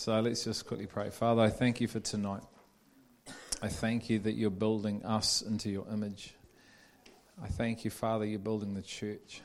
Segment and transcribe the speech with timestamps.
[0.00, 1.10] So let's just quickly pray.
[1.10, 2.40] Father, I thank you for tonight.
[3.60, 6.32] I thank you that you're building us into your image.
[7.44, 9.42] I thank you, Father, you're building the church.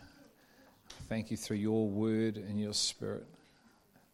[0.92, 3.26] I thank you through your word and your spirit.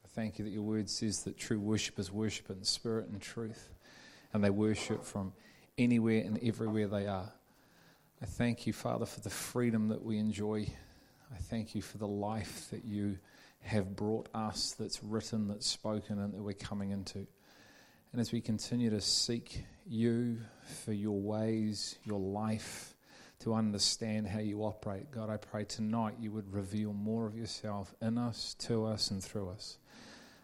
[0.03, 3.69] I thank you that your word says that true worshippers worship in spirit and truth,
[4.33, 5.33] and they worship from
[5.77, 7.31] anywhere and everywhere they are.
[8.19, 10.65] I thank you, Father, for the freedom that we enjoy.
[11.31, 13.19] I thank you for the life that you
[13.61, 17.25] have brought us, that's written, that's spoken, and that we're coming into.
[18.11, 20.37] And as we continue to seek you
[20.83, 22.95] for your ways, your life,
[23.39, 27.93] to understand how you operate, God, I pray tonight you would reveal more of yourself
[28.01, 29.77] in us, to us, and through us.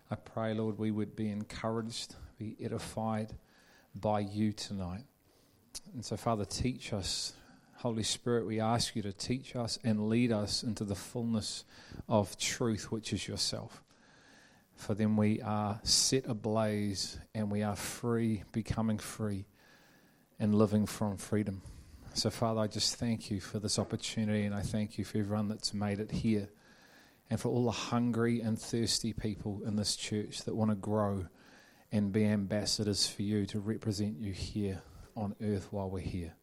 [0.09, 3.33] I pray, Lord, we would be encouraged, be edified
[3.93, 5.03] by you tonight.
[5.93, 7.33] And so, Father, teach us
[7.81, 11.63] Holy Spirit, we ask you to teach us and lead us into the fullness
[12.09, 13.83] of truth, which is yourself.
[14.73, 19.45] For then we are set ablaze and we are free, becoming free,
[20.39, 21.61] and living from freedom.
[22.15, 25.47] So, Father, I just thank you for this opportunity, and I thank you for everyone
[25.47, 26.49] that's made it here,
[27.29, 31.27] and for all the hungry and thirsty people in this church that want to grow
[31.91, 34.81] and be ambassadors for you to represent you here
[35.15, 36.33] on earth while we're here.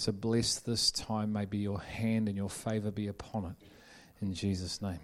[0.00, 1.34] So bless this time.
[1.34, 3.68] May be your hand and your favor be upon it.
[4.22, 4.98] In Jesus' name.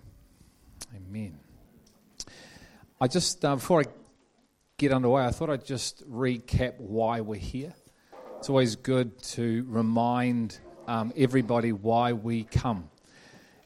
[0.96, 1.38] Amen.
[2.98, 3.84] I just, uh, before I
[4.78, 7.74] get underway, I thought I'd just recap why we're here.
[8.38, 12.88] It's always good to remind um, everybody why we come.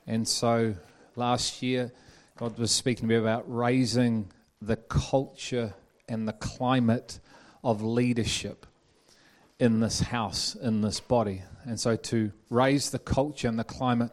[0.08, 0.74] And so
[1.14, 1.92] last year,
[2.38, 5.74] God was speaking to me about raising the culture
[6.08, 7.20] and the climate
[7.62, 8.66] of leadership
[9.61, 11.42] in this house, in this body.
[11.64, 14.11] And so to raise the culture and the climate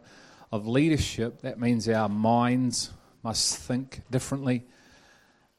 [0.52, 2.92] of leadership, that means our minds
[3.24, 4.66] must think differently.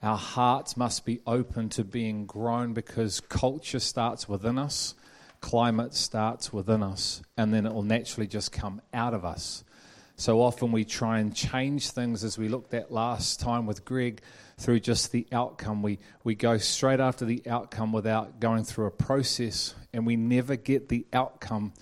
[0.02, 4.94] Our hearts must be open to being grown because culture starts within us,
[5.40, 9.64] climate starts within us, and then it will naturally just come out of us.
[10.20, 14.20] So often we try and change things as we looked at last time with Greg
[14.58, 15.80] through just the outcome.
[15.80, 20.56] We, we go straight after the outcome without going through a process, and we never
[20.56, 21.72] get the outcome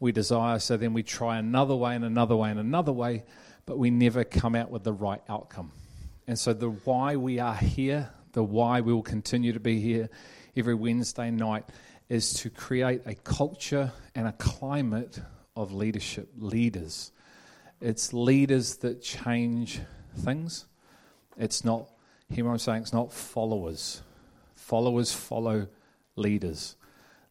[0.00, 0.60] we desire.
[0.60, 3.22] So then we try another way and another way and another way,
[3.66, 5.70] but we never come out with the right outcome.
[6.26, 10.08] And so the why we are here, the why we will continue to be here
[10.56, 11.66] every Wednesday night,
[12.08, 15.20] is to create a culture and a climate
[15.54, 17.10] of leadership, leaders.
[17.84, 19.78] It's leaders that change
[20.16, 20.64] things.
[21.36, 21.86] It's not
[22.30, 22.80] what I'm saying?
[22.80, 24.00] It's not followers.
[24.54, 25.68] Followers follow
[26.16, 26.76] leaders.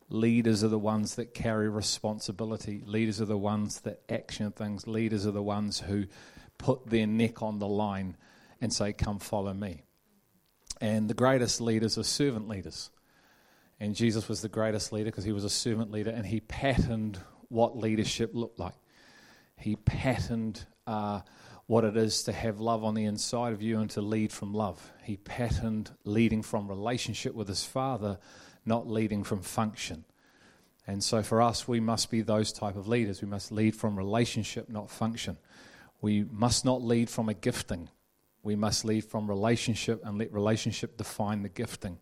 [0.10, 2.84] Leaders are the ones that carry responsibility.
[2.86, 4.86] Leaders are the ones that action things.
[4.86, 6.06] Leaders are the ones who
[6.60, 8.16] put their neck on the line
[8.62, 9.82] and say, Come follow me.
[10.80, 12.92] And the greatest leaders are servant leaders.
[13.80, 17.18] And Jesus was the greatest leader because he was a servant leader and he patterned
[17.50, 18.76] what leadership looked like.
[19.58, 21.22] He patterned uh,
[21.68, 24.54] what it is to have love on the inside of you and to lead from
[24.54, 24.92] love.
[25.04, 28.20] He patterned leading from relationship with his father,
[28.66, 30.06] not leading from function.
[30.86, 33.22] And so for us, we must be those type of leaders.
[33.22, 35.38] We must lead from relationship, not function.
[36.02, 37.90] We must not lead from a gifting.
[38.44, 42.00] We must lead from relationship and let relationship define the gifting.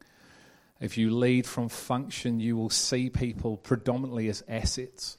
[0.80, 5.18] If you lead from function, you will see people predominantly as assets,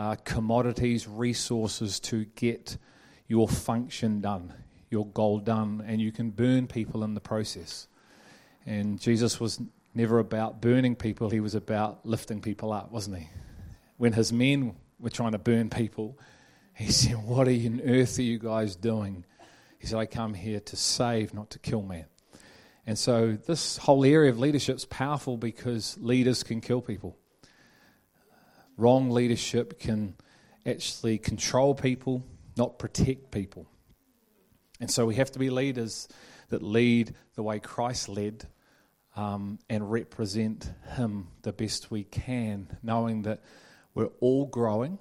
[0.00, 2.78] uh, commodities, resources to get
[3.28, 4.54] your function done,
[4.88, 7.86] your goal done, and you can burn people in the process.
[8.64, 9.60] And Jesus was
[9.92, 13.28] never about burning people, he was about lifting people up, wasn't he?
[13.98, 16.18] When his men were trying to burn people,
[16.74, 19.26] he said, What on earth are you guys doing?
[19.78, 22.06] He said, I come here to save, not to kill man.
[22.86, 27.18] And so this whole area of leadership is powerful because leaders can kill people.
[28.80, 30.14] Wrong leadership can
[30.64, 32.24] actually control people,
[32.56, 33.66] not protect people.
[34.80, 36.08] And so we have to be leaders
[36.48, 38.48] that lead the way Christ led
[39.16, 43.42] um, and represent Him the best we can, knowing that
[43.92, 44.98] we're all growing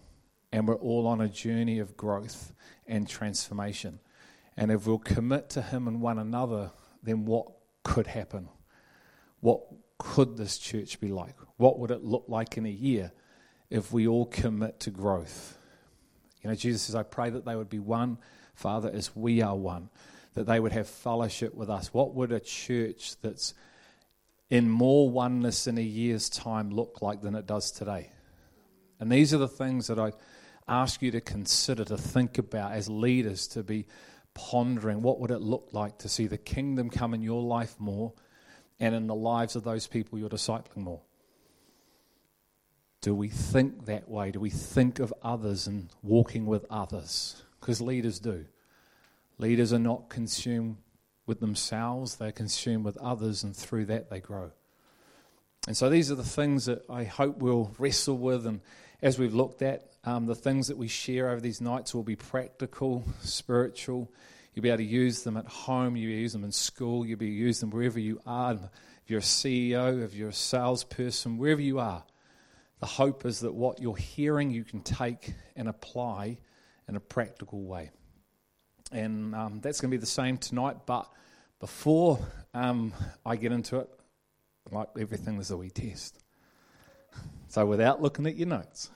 [0.52, 2.52] and we're all on a journey of growth
[2.86, 4.02] and transformation.
[4.58, 6.72] And if we'll commit to Him and one another,
[7.02, 7.48] then what
[7.86, 8.50] could happen?
[9.40, 9.62] What
[9.98, 11.36] could this church be like?
[11.56, 13.14] What would it look like in a year
[13.70, 15.58] if we all commit to growth?
[16.42, 18.18] You know, Jesus says, I pray that they would be one,
[18.54, 19.90] Father, as we are one,
[20.34, 21.94] that they would have fellowship with us.
[21.94, 23.54] What would a church that's
[24.50, 28.12] in more oneness in a year's time look like than it does today?
[29.00, 30.14] And these are the things that I
[30.68, 33.86] ask you to consider, to think about as leaders, to be
[34.34, 38.14] pondering what would it look like to see the kingdom come in your life more
[38.80, 41.02] and in the lives of those people you're discipling more?
[43.02, 44.32] Do we think that way?
[44.32, 47.44] Do we think of others and walking with others?
[47.60, 48.46] Because leaders do.
[49.38, 50.78] Leaders are not consumed
[51.26, 54.52] with themselves, they're consumed with others, and through that they grow.
[55.68, 58.48] And so these are the things that I hope we'll wrestle with.
[58.48, 58.62] And
[59.02, 62.16] as we've looked at, um, the things that we share over these nights will be
[62.16, 64.12] practical, spiritual.
[64.54, 67.28] You'll be able to use them at home, you'll use them in school, you'll be
[67.28, 68.54] use them wherever you are.
[68.54, 72.04] If you're a CEO, if you're a salesperson, wherever you are,
[72.80, 76.38] the hope is that what you're hearing you can take and apply
[76.88, 77.92] in a practical way.
[78.92, 80.78] And um, that's going to be the same tonight.
[80.86, 81.08] But
[81.60, 82.20] before
[82.54, 82.94] um,
[83.26, 83.90] I get into it,
[84.72, 86.24] like everything, there's a wee test.
[87.50, 88.90] So without looking at your notes,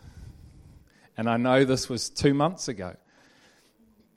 [1.17, 2.95] and I know this was two months ago,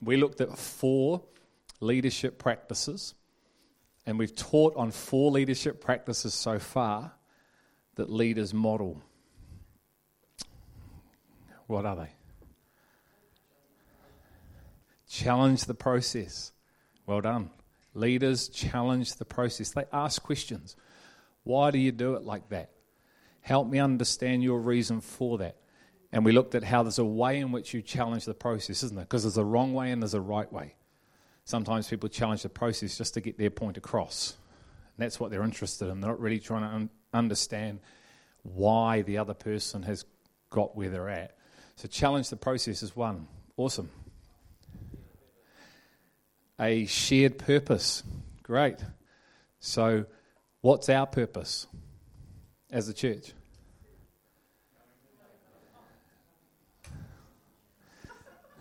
[0.02, 1.22] we looked at four
[1.80, 3.14] leadership practices,
[4.06, 7.12] and we've taught on four leadership practices so far
[7.96, 9.02] that leaders model.
[11.66, 12.10] What are they?
[15.08, 16.52] Challenge the process.
[17.06, 17.50] Well done.
[17.94, 19.70] Leaders challenge the process.
[19.70, 20.76] They ask questions.
[21.44, 22.70] Why do you do it like that?
[23.40, 25.56] Help me understand your reason for that.
[26.12, 28.96] And we looked at how there's a way in which you challenge the process, isn't
[28.96, 29.04] there?
[29.04, 30.74] Because there's a wrong way and there's a right way.
[31.44, 34.36] Sometimes people challenge the process just to get their point across.
[34.96, 36.00] And that's what they're interested in.
[36.00, 37.78] They're not really trying to un- understand
[38.42, 40.04] why the other person has
[40.50, 41.35] got where they're at.
[41.76, 43.28] So, challenge the process is one.
[43.58, 43.90] Awesome.
[46.58, 48.02] A shared purpose.
[48.42, 48.78] Great.
[49.58, 50.06] So,
[50.62, 51.66] what's our purpose
[52.70, 53.32] as a church?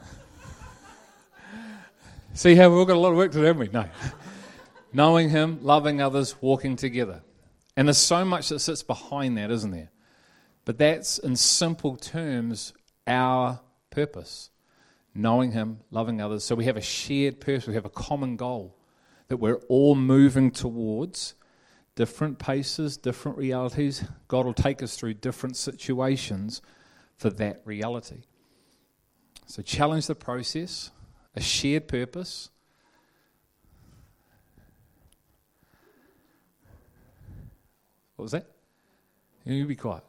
[2.34, 3.70] See how we've all got a lot of work to do, haven't we?
[3.72, 3.86] No.
[4.92, 7.22] Knowing Him, loving others, walking together.
[7.78, 9.92] And there's so much that sits behind that, isn't there?
[10.66, 12.74] But that's, in simple terms,
[13.08, 13.60] our
[13.90, 14.50] purpose
[15.16, 16.44] knowing Him, loving others.
[16.44, 18.76] So we have a shared purpose, we have a common goal
[19.30, 21.36] that we're all moving towards.
[21.96, 24.04] Different paces, different realities.
[24.28, 26.62] God will take us through different situations
[27.16, 28.24] for that reality.
[29.48, 30.92] So challenge the process,
[31.36, 32.50] a shared purpose.
[38.18, 38.48] What was that?
[39.46, 40.04] You be quiet.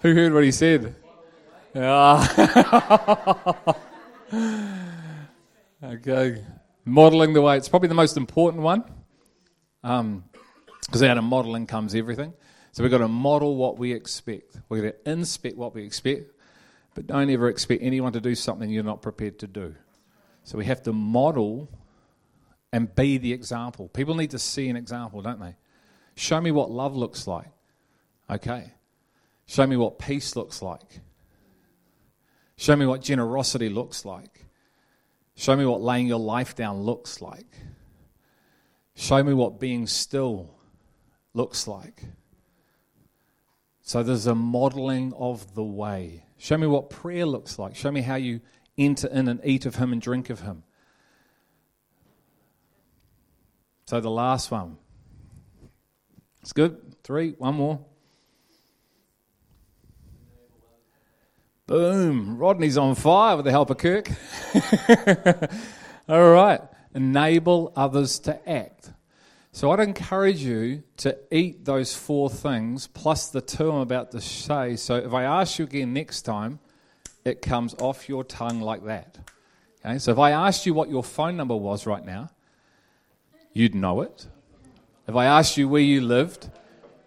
[0.00, 0.94] Who heard what he said?
[1.74, 3.74] Ah.
[5.82, 6.44] okay.
[6.84, 7.56] Modeling the way.
[7.56, 8.84] It's probably the most important one.
[9.82, 12.32] Because um, out of modeling comes everything.
[12.70, 14.56] So we've got to model what we expect.
[14.68, 16.30] We've got to inspect what we expect.
[16.94, 19.74] But don't ever expect anyone to do something you're not prepared to do.
[20.44, 21.68] So we have to model
[22.72, 23.88] and be the example.
[23.88, 25.56] People need to see an example, don't they?
[26.14, 27.48] Show me what love looks like.
[28.30, 28.74] Okay.
[29.48, 31.00] Show me what peace looks like.
[32.56, 34.44] Show me what generosity looks like.
[35.36, 37.56] Show me what laying your life down looks like.
[38.94, 40.54] Show me what being still
[41.32, 42.04] looks like.
[43.80, 46.24] So there's a modeling of the way.
[46.36, 47.74] Show me what prayer looks like.
[47.74, 48.42] Show me how you
[48.76, 50.62] enter in and eat of Him and drink of Him.
[53.86, 54.76] So the last one.
[56.42, 57.02] It's good.
[57.02, 57.80] Three, one more.
[61.68, 62.38] Boom.
[62.38, 64.10] Rodney's on fire with the help of Kirk.
[66.08, 66.62] All right.
[66.94, 68.90] Enable others to act.
[69.52, 74.20] So I'd encourage you to eat those four things plus the two I'm about to
[74.22, 74.76] say.
[74.76, 76.58] So if I ask you again next time,
[77.26, 79.18] it comes off your tongue like that.
[79.84, 79.98] Okay?
[79.98, 82.30] So if I asked you what your phone number was right now,
[83.52, 84.26] you'd know it.
[85.06, 86.48] If I asked you where you lived,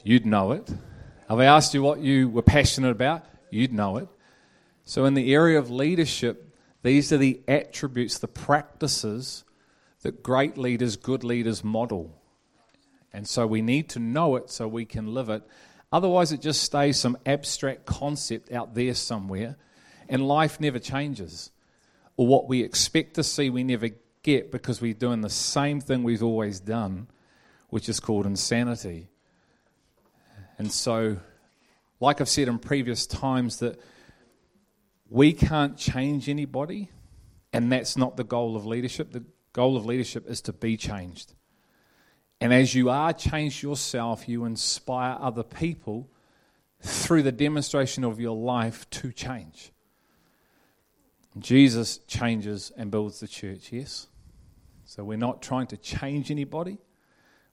[0.03, 0.69] you'd know it.
[0.69, 4.07] If I asked you what you were passionate about, you'd know it.
[4.85, 9.43] So, in the area of leadership, these are the attributes, the practices
[10.01, 12.17] that great leaders, good leaders model.
[13.13, 15.43] And so we need to know it so we can live it.
[15.91, 19.57] Otherwise, it just stays some abstract concept out there somewhere,
[20.07, 21.51] and life never changes.
[22.15, 23.89] Or what we expect to see, we never
[24.23, 27.07] get because we're doing the same thing we've always done,
[27.69, 29.09] which is called insanity.
[30.57, 31.17] And so,
[32.00, 33.79] like I've said in previous times, that
[35.11, 36.89] we can't change anybody,
[37.51, 39.11] and that's not the goal of leadership.
[39.11, 41.33] The goal of leadership is to be changed.
[42.39, 46.09] And as you are changed yourself, you inspire other people
[46.81, 49.73] through the demonstration of your life to change.
[51.37, 54.07] Jesus changes and builds the church, yes?
[54.85, 56.77] So we're not trying to change anybody.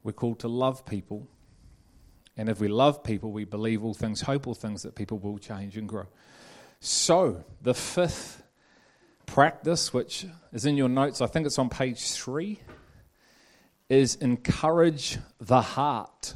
[0.05, 1.27] We're called to love people.
[2.37, 5.39] And if we love people, we believe all things, hope all things that people will
[5.39, 6.07] change and grow.
[6.81, 8.43] So, the fifth
[9.27, 12.61] practice, which is in your notes, I think it's on page three,
[13.89, 16.35] is encourage the heart.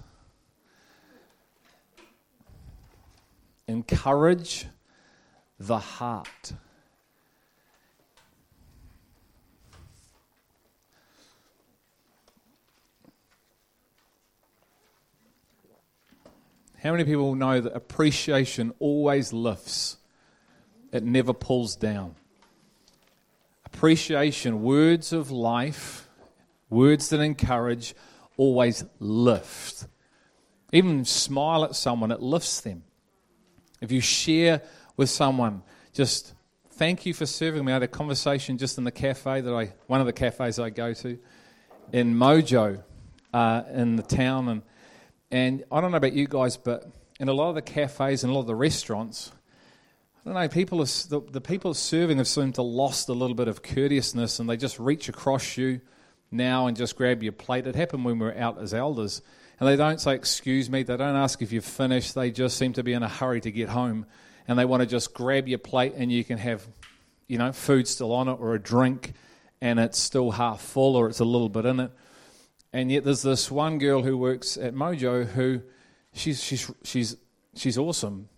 [3.69, 4.67] Encourage
[5.61, 6.53] the heart.
[16.83, 19.99] How many people know that appreciation always lifts?
[20.93, 22.15] It never pulls down.
[23.65, 26.09] Appreciation, words of life,
[26.69, 27.95] words that encourage,
[28.37, 29.87] always lift.
[30.73, 32.83] Even smile at someone, it lifts them.
[33.81, 34.63] If you share
[34.97, 36.35] with someone, just
[36.73, 37.73] thank you for serving me.
[37.73, 40.71] I had a conversation just in the cafe that I, one of the cafes I
[40.71, 41.19] go to
[41.93, 42.83] in Mojo
[43.35, 44.63] uh, in the town, and
[45.31, 48.31] and I don't know about you guys, but in a lot of the cafes and
[48.31, 49.33] a lot of the restaurants,
[50.25, 53.35] I don't know, people are, the, the people serving have seemed to lost a little
[53.35, 55.81] bit of courteousness and they just reach across you
[56.31, 57.67] now and just grab your plate.
[57.67, 59.21] It happened when we were out as elders.
[59.59, 62.15] And they don't say, excuse me, they don't ask if you've finished.
[62.15, 64.07] They just seem to be in a hurry to get home.
[64.47, 66.65] And they want to just grab your plate and you can have,
[67.27, 69.15] you know, food still on it or a drink
[69.61, 71.91] and it's still half full or it's a little bit in it.
[72.73, 75.63] And yet there's this one girl who works at Mojo who
[76.13, 77.17] she's, she's, she's,
[77.57, 78.29] she's awesome.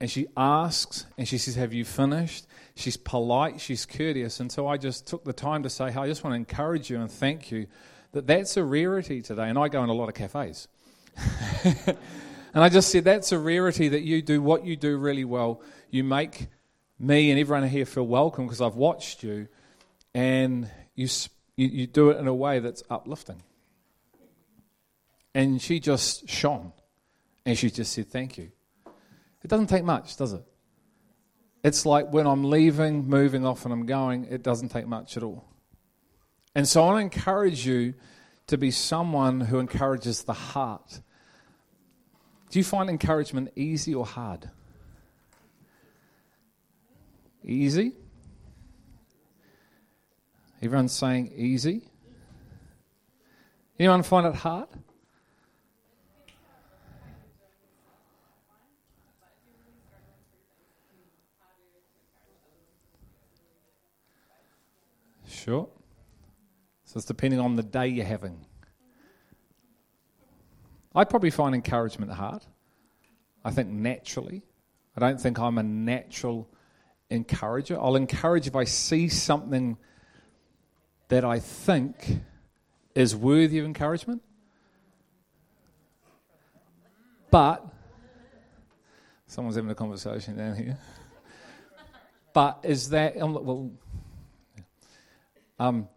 [0.00, 2.46] And she asks and she says, Have you finished?
[2.74, 4.40] She's polite, she's courteous.
[4.40, 7.00] And so I just took the time to say, I just want to encourage you
[7.00, 7.66] and thank you
[8.12, 9.48] that that's a rarity today.
[9.48, 10.68] And I go in a lot of cafes.
[11.64, 11.96] and
[12.54, 15.62] I just said, That's a rarity that you do what you do really well.
[15.90, 16.48] You make
[16.98, 19.48] me and everyone here feel welcome because I've watched you
[20.14, 21.08] and you,
[21.56, 23.42] you, you do it in a way that's uplifting.
[25.34, 26.72] And she just shone.
[27.44, 28.50] And she just said, Thank you.
[29.46, 30.42] It doesn't take much, does it?
[31.62, 35.22] It's like when I'm leaving, moving off, and I'm going, it doesn't take much at
[35.22, 35.44] all.
[36.56, 37.94] And so I want to encourage you
[38.48, 41.00] to be someone who encourages the heart.
[42.50, 44.50] Do you find encouragement easy or hard?
[47.44, 47.92] Easy?
[50.60, 51.88] Everyone's saying easy?
[53.78, 54.66] Anyone find it hard?
[65.46, 65.68] Sure.
[66.86, 68.44] So it's depending on the day you're having.
[70.92, 72.42] I probably find encouragement hard.
[73.44, 74.42] I think naturally.
[74.96, 76.48] I don't think I'm a natural
[77.10, 77.78] encourager.
[77.80, 79.76] I'll encourage if I see something
[81.08, 82.18] that I think
[82.96, 84.22] is worthy of encouragement.
[87.30, 87.64] But,
[89.28, 90.78] someone's having a conversation down here.
[92.32, 93.70] But is that, well,
[95.58, 95.88] um,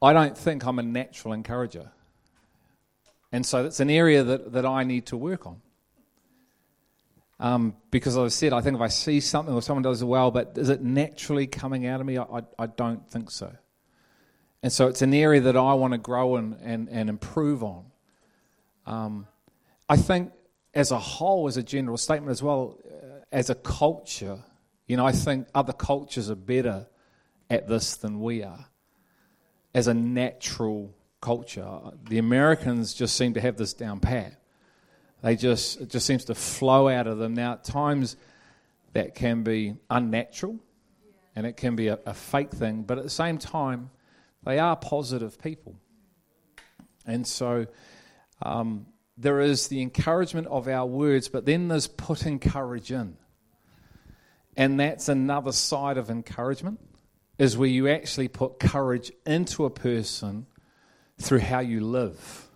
[0.00, 1.90] I don't think I'm a natural encourager.
[3.32, 5.60] And so that's an area that, that I need to work on.
[7.40, 10.30] Um, because, as I said, I think if I see something or someone does well,
[10.30, 12.16] but is it naturally coming out of me?
[12.16, 13.52] I, I, I don't think so.
[14.62, 17.84] And so it's an area that I want to grow and, and, and improve on.
[18.86, 19.26] Um,
[19.88, 20.32] I think,
[20.72, 24.38] as a whole, as a general statement as well, uh, as a culture,
[24.86, 26.86] you know, I think other cultures are better
[27.54, 28.66] at this than we are
[29.74, 31.80] as a natural culture.
[32.08, 34.34] The Americans just seem to have this down pat.
[35.22, 37.34] They just it just seems to flow out of them.
[37.34, 38.16] Now at times
[38.92, 40.58] that can be unnatural
[41.34, 43.90] and it can be a, a fake thing, but at the same time
[44.44, 45.76] they are positive people.
[47.06, 47.66] And so
[48.42, 53.16] um, there is the encouragement of our words, but then there's putting courage in.
[54.56, 56.80] And that's another side of encouragement
[57.38, 60.46] is where you actually put courage into a person
[61.20, 62.48] through how you live.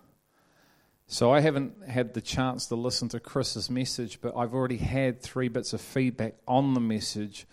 [1.07, 5.21] So I haven't had the chance to listen to Chris's message, but I've already had
[5.21, 7.47] three bits of feedback on the message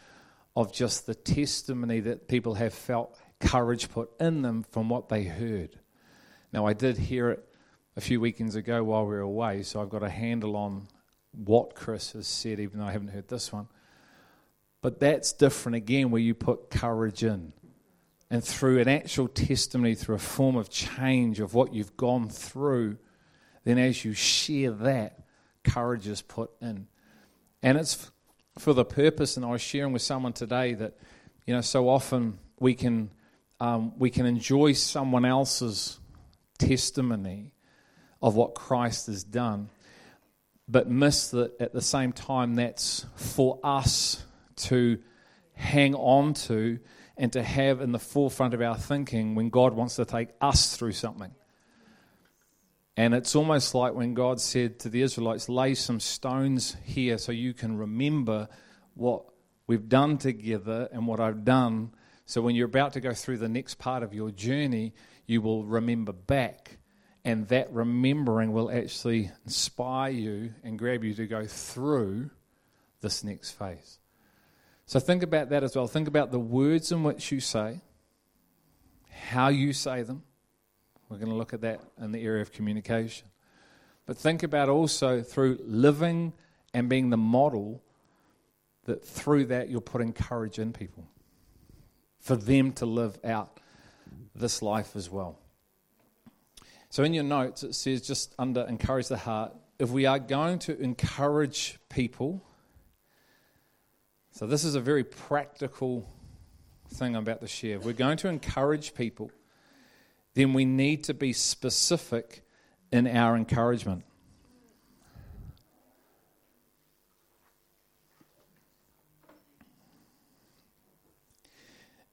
[0.54, 5.24] of just the testimony that people have felt courage put in them from what they
[5.24, 5.78] heard.
[6.52, 7.48] Now, I did hear it
[7.96, 10.88] a few weekends ago while we were away, so I've got a handle on
[11.32, 13.68] what Chris has said, even though I haven't heard this one.
[14.86, 17.52] But that's different again, where you put courage in.
[18.30, 22.98] And through an actual testimony, through a form of change of what you've gone through,
[23.64, 25.24] then as you share that,
[25.64, 26.86] courage is put in.
[27.64, 28.12] And it's
[28.60, 30.96] for the purpose, and I was sharing with someone today that,
[31.46, 33.10] you know, so often we can
[33.58, 35.98] um, we can enjoy someone else's
[36.60, 37.50] testimony
[38.22, 39.68] of what Christ has done,
[40.68, 44.22] but miss that at the same time that's for us
[44.56, 44.98] to
[45.54, 46.78] hang on to
[47.16, 50.76] and to have in the forefront of our thinking when God wants to take us
[50.76, 51.32] through something.
[52.96, 57.32] And it's almost like when God said to the Israelites, lay some stones here so
[57.32, 58.48] you can remember
[58.94, 59.24] what
[59.66, 61.92] we've done together and what I've done.
[62.24, 64.94] So when you're about to go through the next part of your journey,
[65.26, 66.78] you will remember back.
[67.24, 72.30] And that remembering will actually inspire you and grab you to go through
[73.00, 73.98] this next phase.
[74.86, 75.88] So think about that as well.
[75.88, 77.80] Think about the words in which you say,
[79.10, 80.22] how you say them.
[81.08, 83.28] We're going to look at that in the area of communication.
[84.06, 86.32] But think about also through living
[86.72, 87.82] and being the model
[88.84, 91.08] that through that you're putting courage in people
[92.20, 93.58] for them to live out
[94.34, 95.38] this life as well.
[96.90, 99.52] So in your notes, it says just under encourage the heart.
[99.78, 102.42] If we are going to encourage people,
[104.36, 106.06] so, this is a very practical
[106.90, 107.76] thing I'm about to share.
[107.76, 109.30] If we're going to encourage people,
[110.34, 112.42] then we need to be specific
[112.92, 114.04] in our encouragement.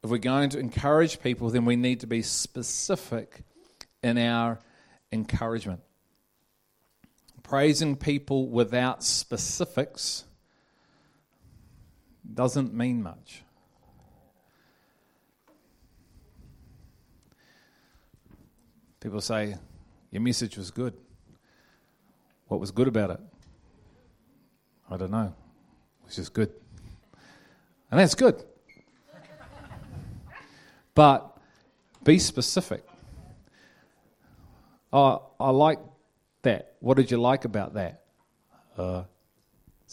[0.02, 3.42] If we're going to encourage people, then we need to be specific
[4.02, 4.62] in our
[5.12, 5.82] encouragement.
[7.44, 10.24] Praising people without specifics
[12.32, 13.44] doesn't mean much.
[19.00, 19.56] People say,
[20.12, 20.94] Your message was good.
[22.48, 23.20] What was good about it?
[24.90, 25.34] I don't know.
[26.02, 26.52] It was just good.
[27.92, 28.44] And that's good.
[30.96, 31.38] but
[32.04, 32.84] be specific.
[34.92, 35.80] Oh, I like
[36.44, 36.76] that.
[36.80, 38.04] What did you like about that?
[38.78, 39.04] Uh,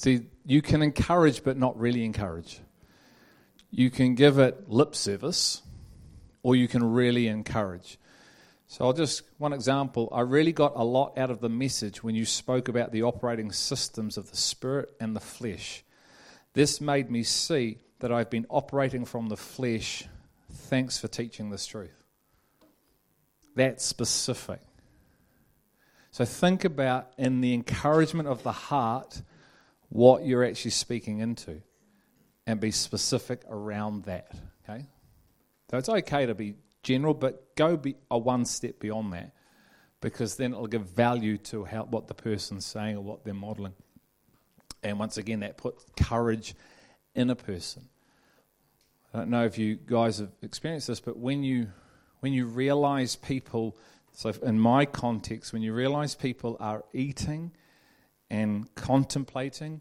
[0.00, 2.60] see, you can encourage but not really encourage.
[3.70, 5.60] You can give it lip service
[6.42, 7.98] or you can really encourage.
[8.66, 10.08] So I'll just one example.
[10.10, 13.52] I really got a lot out of the message when you spoke about the operating
[13.52, 15.84] systems of the spirit and the flesh.
[16.54, 20.04] This made me see that I've been operating from the flesh.
[20.50, 22.02] Thanks for teaching this truth.
[23.54, 24.60] That's specific.
[26.10, 29.20] So think about in the encouragement of the heart
[29.90, 31.60] what you're actually speaking into
[32.46, 34.32] and be specific around that.
[34.64, 34.86] Okay?
[35.70, 39.32] So it's okay to be general, but go be a one step beyond that
[40.00, 43.74] because then it'll give value to how, what the person's saying or what they're modeling.
[44.82, 46.54] And once again, that puts courage
[47.14, 47.88] in a person.
[49.12, 51.68] I don't know if you guys have experienced this, but when you
[52.20, 53.76] when you realize people,
[54.12, 57.50] so in my context, when you realize people are eating
[58.30, 59.80] and contemplating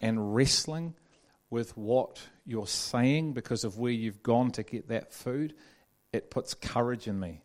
[0.00, 0.94] and wrestling
[1.50, 5.54] with what you're saying because of where you've gone to get that food,
[6.12, 7.42] it puts courage in me.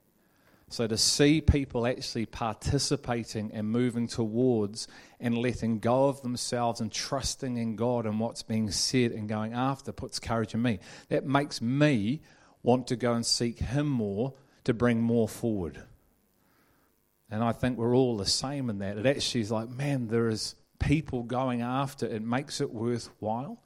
[0.70, 4.88] So to see people actually participating and moving towards
[5.20, 9.54] and letting go of themselves and trusting in God and what's being said and going
[9.54, 10.80] after puts courage in me.
[11.10, 12.22] That makes me
[12.64, 15.84] want to go and seek Him more to bring more forward.
[17.36, 18.98] And I think we're all the same in that.
[18.98, 23.62] It actually is like, man, there is people going after it makes it worthwhile.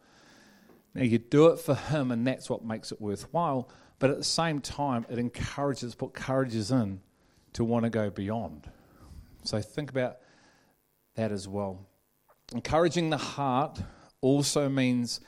[0.95, 3.69] Now, you do it for Him, and that's what makes it worthwhile.
[3.99, 7.01] But at the same time, it encourages, put courages in
[7.53, 8.67] to want to go beyond.
[9.43, 10.17] So think about
[11.13, 11.85] that as well.
[12.51, 13.83] Encouraging the heart
[14.19, 15.19] also means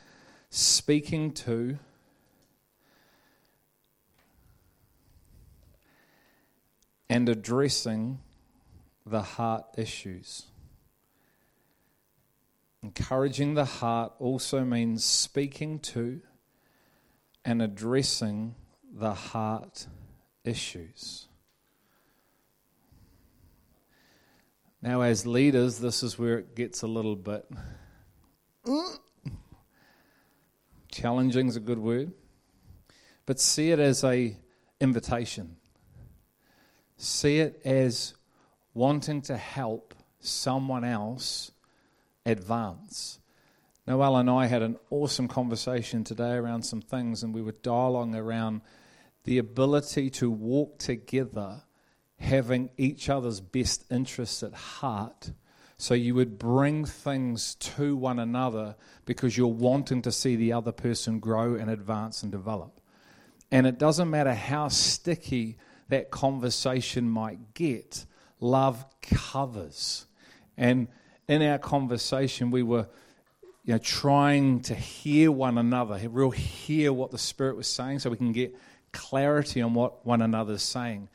[0.49, 1.77] speaking to
[7.08, 8.17] and addressing
[9.05, 10.47] the heart issues.
[12.83, 16.21] Encouraging the heart also means speaking to
[17.45, 18.55] and addressing
[18.91, 19.87] the heart
[20.43, 21.27] issues.
[24.81, 27.45] Now, as leaders, this is where it gets a little bit
[30.91, 32.11] challenging is a good word,
[33.25, 34.37] but see it as a
[34.79, 35.57] invitation.
[36.97, 38.13] See it as
[38.73, 41.51] wanting to help someone else
[42.25, 43.19] advance.
[43.88, 48.15] Noel and I had an awesome conversation today around some things, and we were dialoguing
[48.15, 48.62] around
[49.23, 51.63] the ability to walk together,
[52.19, 55.31] having each other's best interests at heart,
[55.81, 60.71] So you would bring things to one another because you're wanting to see the other
[60.71, 62.79] person grow and advance and develop.
[63.49, 65.57] And it doesn't matter how sticky
[65.89, 68.05] that conversation might get,
[68.41, 70.06] love covers.
[70.58, 70.89] And
[71.30, 72.88] in our conversation, we were
[73.63, 78.10] you know, trying to hear one another, real hear what the Spirit was saying so
[78.10, 78.54] we can get
[78.91, 81.08] clarity on what one another's saying.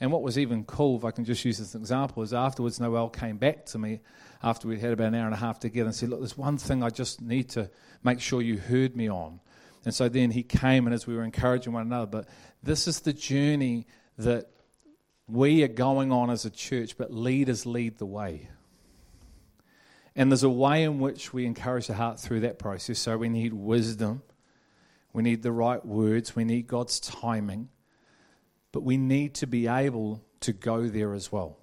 [0.00, 3.08] And what was even cool, if I can just use this example, is afterwards Noel
[3.08, 4.00] came back to me
[4.42, 6.56] after we'd had about an hour and a half together and said, Look, there's one
[6.56, 7.68] thing I just need to
[8.04, 9.40] make sure you heard me on.
[9.84, 12.28] And so then he came, and as we were encouraging one another, but
[12.62, 13.86] this is the journey
[14.18, 14.48] that
[15.28, 18.48] we are going on as a church, but leaders lead the way.
[20.16, 22.98] And there's a way in which we encourage the heart through that process.
[22.98, 24.22] So we need wisdom,
[25.12, 27.68] we need the right words, we need God's timing,
[28.72, 31.58] but we need to be able to go there as well.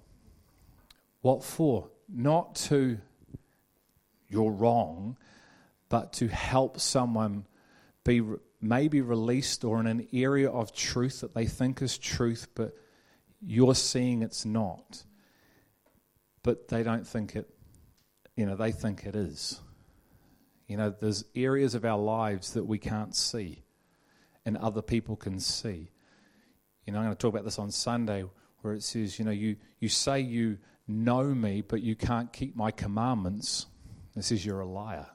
[1.20, 1.88] What for?
[2.08, 2.98] Not to,
[4.28, 5.16] you're wrong,
[5.88, 7.46] but to help someone
[8.04, 8.22] be
[8.60, 12.74] maybe released or in an area of truth that they think is truth, but
[13.40, 15.04] you're seeing it's not.
[16.42, 17.50] But they don't think it
[18.36, 19.60] you know, they think it is.
[20.68, 23.62] You know, there's areas of our lives that we can't see
[24.44, 25.90] and other people can see.
[26.84, 28.24] You know, I'm going to talk about this on Sunday
[28.60, 32.54] where it says, you know, you, you say you know me, but you can't keep
[32.54, 33.66] my commandments.
[34.16, 35.06] It says you're a liar.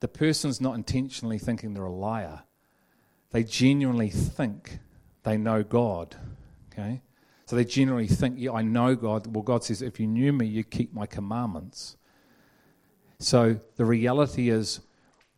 [0.00, 2.42] The person's not intentionally thinking they're a liar.
[3.30, 4.78] They genuinely think
[5.22, 6.16] they know God.
[6.76, 7.02] Okay?
[7.46, 9.34] So they generally think, yeah, I know God.
[9.34, 11.96] Well, God says, if you knew me, you'd keep my commandments.
[13.18, 14.80] So the reality is,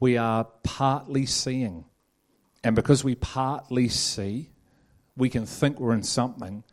[0.01, 1.85] we are partly seeing.
[2.65, 4.51] And because we partly see,
[5.17, 6.65] we can think we're in something,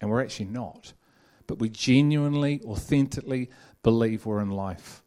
[0.00, 0.94] and we're actually not.
[1.46, 3.50] But we genuinely, authentically
[3.82, 5.02] believe we're in life.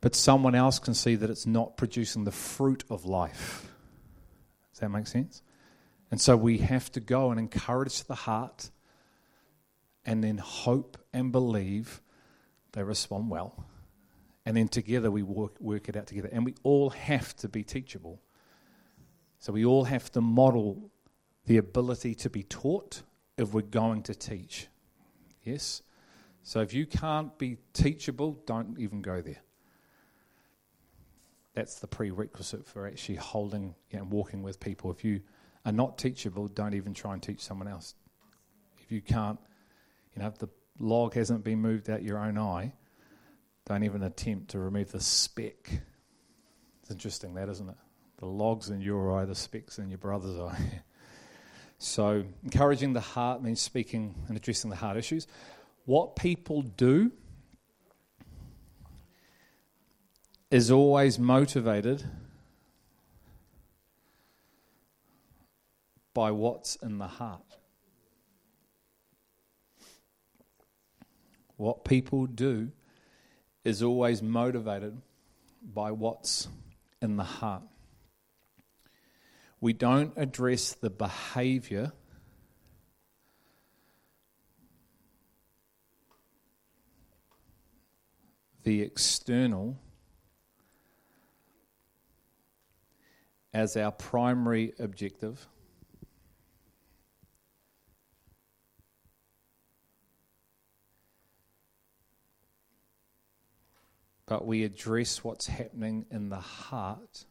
[0.00, 3.72] But someone else can see that it's not producing the fruit of life.
[4.72, 5.42] Does that make sense?
[6.10, 8.70] And so we have to go and encourage the heart
[10.04, 12.00] and then hope and believe
[12.72, 13.64] they respond well.
[14.44, 16.30] And then together we work, work it out together.
[16.32, 18.20] And we all have to be teachable.
[19.38, 20.90] So we all have to model
[21.46, 23.02] the ability to be taught
[23.36, 24.66] if we're going to teach.
[25.42, 25.82] Yes?
[26.42, 29.42] So if you can't be teachable, don't even go there.
[31.54, 34.90] That's the prerequisite for actually holding and walking with people.
[34.90, 35.20] If you
[35.64, 37.94] are not teachable, don't even try and teach someone else.
[38.82, 39.38] If you can't
[40.14, 42.72] you know, if the log hasn't been moved out your own eye,
[43.66, 45.80] don't even attempt to remove the speck.
[46.82, 47.76] It's interesting, that isn't it?
[48.18, 50.82] The log's in your eye, the speck's in your brother's eye.
[51.78, 55.26] so, encouraging the heart means speaking and addressing the heart issues.
[55.84, 57.12] What people do
[60.50, 62.04] is always motivated
[66.14, 67.56] by what's in the heart.
[71.56, 72.72] What people do
[73.64, 75.00] is always motivated
[75.62, 76.48] by what's
[77.02, 77.62] in the heart.
[79.60, 81.92] We don't address the behavior.
[88.62, 89.78] The external
[93.52, 95.46] as our primary objective.
[104.30, 107.24] But we address what's happening in the heart,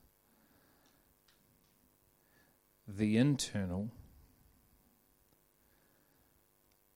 [2.86, 3.90] the internal,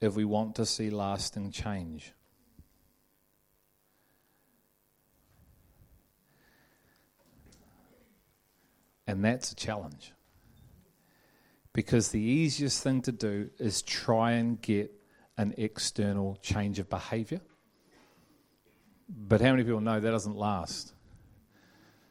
[0.02, 2.12] if we want to see lasting change.
[9.08, 10.12] And that's a challenge.
[11.72, 14.92] Because the easiest thing to do is try and get
[15.38, 17.40] an external change of behavior.
[19.10, 20.94] But how many people know that doesn't last?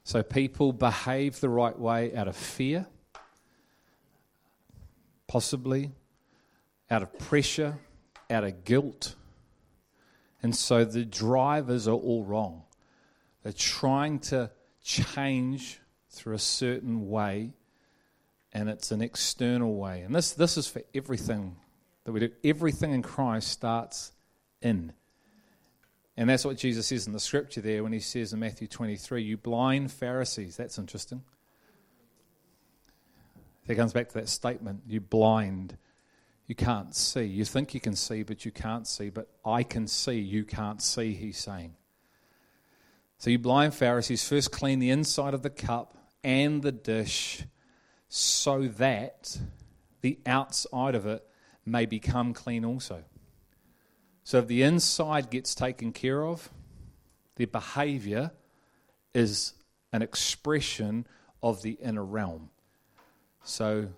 [0.04, 2.86] So people behave the right way out of fear,
[5.26, 5.92] possibly
[6.90, 7.78] out of pressure,
[8.30, 9.14] out of guilt.
[10.42, 12.64] And so the drivers are all wrong.
[13.42, 14.50] They're trying to
[14.82, 17.52] change through a certain way,
[18.52, 20.02] and it's an external way.
[20.02, 21.56] And this, this is for everything
[22.04, 22.30] that we do.
[22.44, 24.12] Everything in Christ starts
[24.60, 24.92] in.
[26.16, 29.22] And that's what Jesus says in the scripture there when he says in Matthew 23,
[29.22, 30.56] You blind Pharisees.
[30.56, 31.22] That's interesting.
[33.66, 35.78] It comes back to that statement, You blind.
[36.46, 37.24] you can't see.
[37.24, 39.08] You think you can see, but you can't see.
[39.08, 41.76] But I can see, you can't see, he's saying.
[43.16, 47.44] So, you blind Pharisees, first clean the inside of the cup and the dish
[48.08, 49.38] so that
[50.02, 51.24] the outside of it
[51.64, 53.04] may become clean also.
[54.24, 56.50] So, if the inside gets taken care of,
[57.36, 58.32] the behavior
[59.14, 59.54] is
[59.92, 61.06] an expression
[61.42, 62.50] of the inner realm.
[63.42, 63.88] So,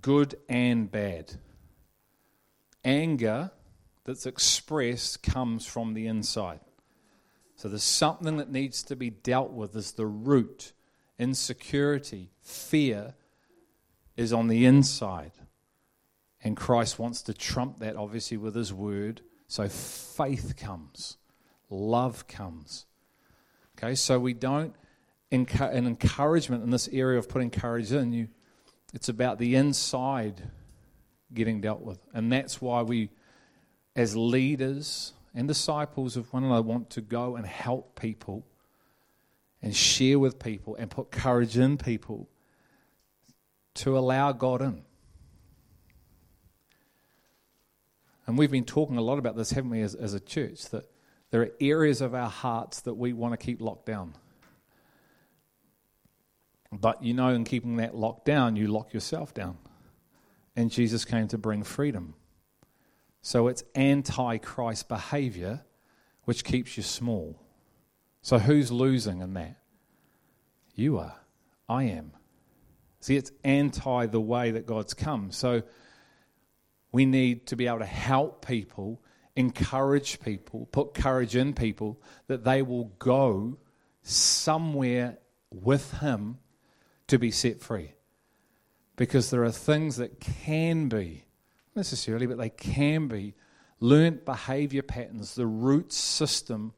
[0.00, 1.32] good and bad.
[2.84, 3.50] Anger
[4.04, 6.60] that's expressed comes from the inside.
[7.56, 10.72] So there's something that needs to be dealt with as the root.
[11.18, 13.14] Insecurity, fear
[14.16, 15.32] is on the inside.
[16.42, 19.20] And Christ wants to trump that, obviously, with his word.
[19.50, 21.16] So faith comes,
[21.70, 22.86] love comes.
[23.76, 24.76] Okay, so we don't,
[25.32, 28.28] an encouragement in this area of putting courage in, you,
[28.94, 30.40] it's about the inside
[31.34, 31.98] getting dealt with.
[32.14, 33.10] And that's why we,
[33.96, 38.46] as leaders and disciples of one another, want to go and help people
[39.60, 42.28] and share with people and put courage in people
[43.74, 44.82] to allow God in.
[48.30, 50.88] And we've been talking a lot about this, haven't we, as, as a church, that
[51.32, 54.14] there are areas of our hearts that we want to keep locked down.
[56.70, 59.58] But you know, in keeping that locked down, you lock yourself down
[60.54, 62.14] and Jesus came to bring freedom.
[63.20, 65.64] So it's anti Christ behavior
[66.24, 67.36] which keeps you small.
[68.22, 69.56] So who's losing in that?
[70.76, 71.16] You are.
[71.68, 72.12] I am.
[73.00, 75.32] See, it's anti the way that God's come.
[75.32, 75.64] So
[76.92, 79.02] we need to be able to help people,
[79.36, 83.58] encourage people, put courage in people that they will go
[84.02, 85.18] somewhere
[85.50, 86.38] with Him
[87.08, 87.94] to be set free
[88.96, 91.24] because there are things that can be,
[91.74, 93.34] necessarily, but they can be
[93.80, 95.34] learnt behavior patterns.
[95.34, 96.74] The root system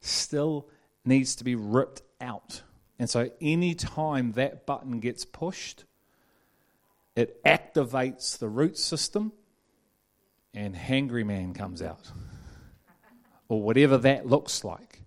[0.00, 0.68] still
[1.04, 2.62] needs to be ripped out.
[2.98, 5.84] And so, any time that button gets pushed,
[7.16, 9.32] it activates the root system,
[10.54, 12.10] and Hangry Man comes out,
[13.48, 15.00] or whatever that looks like.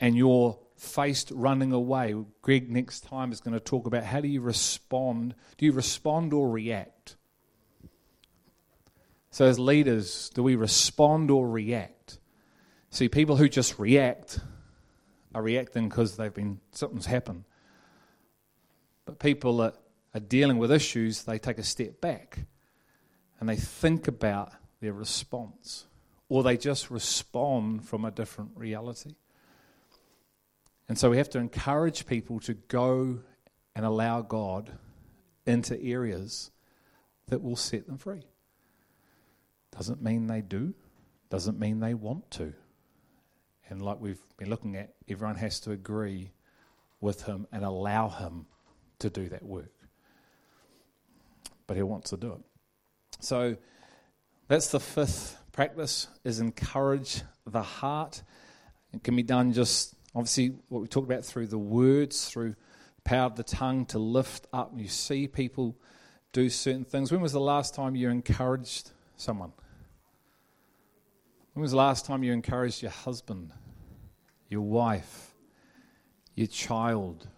[0.00, 2.14] And you're faced running away.
[2.40, 5.34] Greg next time is going to talk about how do you respond?
[5.56, 7.16] Do you respond or react?
[9.30, 12.18] So, as leaders, do we respond or react?
[12.90, 14.40] See, people who just react
[15.34, 17.44] are reacting because they've been something's happened.
[19.04, 19.76] But people that
[20.14, 22.40] are dealing with issues, they take a step back
[23.40, 25.86] and they think about their response,
[26.28, 29.14] or they just respond from a different reality.
[30.88, 33.20] And so we have to encourage people to go
[33.74, 34.72] and allow God
[35.46, 36.50] into areas
[37.28, 38.22] that will set them free.
[39.70, 40.74] Doesn't mean they do,
[41.30, 42.54] doesn't mean they want to.
[43.68, 46.32] And like we've been looking at, everyone has to agree
[47.00, 48.46] with him and allow him
[48.98, 49.72] to do that work.
[51.66, 52.40] But he wants to do it.
[53.20, 53.56] So
[54.46, 58.22] that's the fifth practice is encourage the heart.
[58.92, 62.50] It can be done just Obviously, what we talked about through the words, through
[62.96, 64.72] the power of the tongue to lift up.
[64.72, 65.76] And You see people
[66.32, 67.12] do certain things.
[67.12, 69.52] When was the last time you encouraged someone?
[71.52, 73.52] When was the last time you encouraged your husband,
[74.48, 75.34] your wife,
[76.34, 77.28] your child,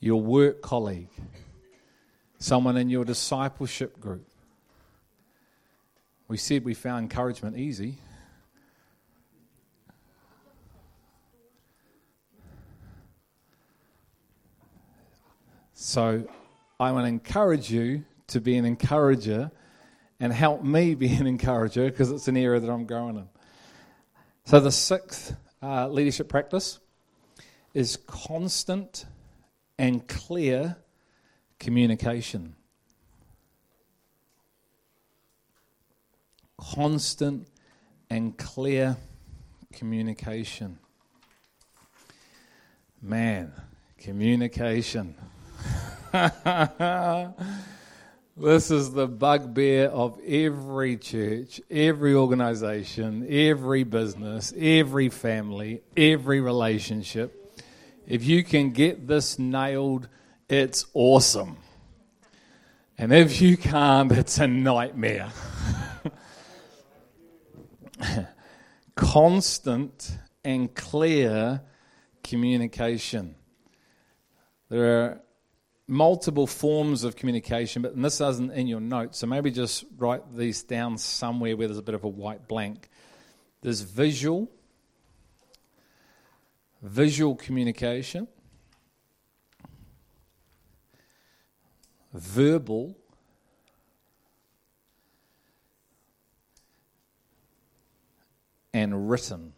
[0.00, 1.10] your work colleague,
[2.38, 4.27] someone in your discipleship group?
[6.28, 7.98] We said we found encouragement easy.
[15.72, 16.28] So
[16.78, 19.50] I want to encourage you to be an encourager
[20.20, 23.28] and help me be an encourager because it's an area that I'm growing in.
[24.44, 26.78] So the sixth uh, leadership practice
[27.72, 29.06] is constant
[29.78, 30.76] and clear
[31.58, 32.54] communication.
[36.58, 37.48] Constant
[38.10, 38.96] and clear
[39.72, 40.78] communication.
[43.00, 43.52] Man,
[43.98, 45.14] communication.
[48.36, 57.34] this is the bugbear of every church, every organization, every business, every family, every relationship.
[58.06, 60.08] If you can get this nailed,
[60.48, 61.58] it's awesome.
[62.96, 65.30] And if you can't, it's a nightmare.
[68.94, 71.62] Constant and clear
[72.22, 73.34] communication.
[74.68, 75.20] There are
[75.86, 80.62] multiple forms of communication, but this isn't in your notes, so maybe just write these
[80.62, 82.88] down somewhere where there's a bit of a white blank.
[83.62, 84.50] There's visual,
[86.82, 88.28] visual communication,
[92.12, 92.97] verbal,
[98.72, 99.52] and written.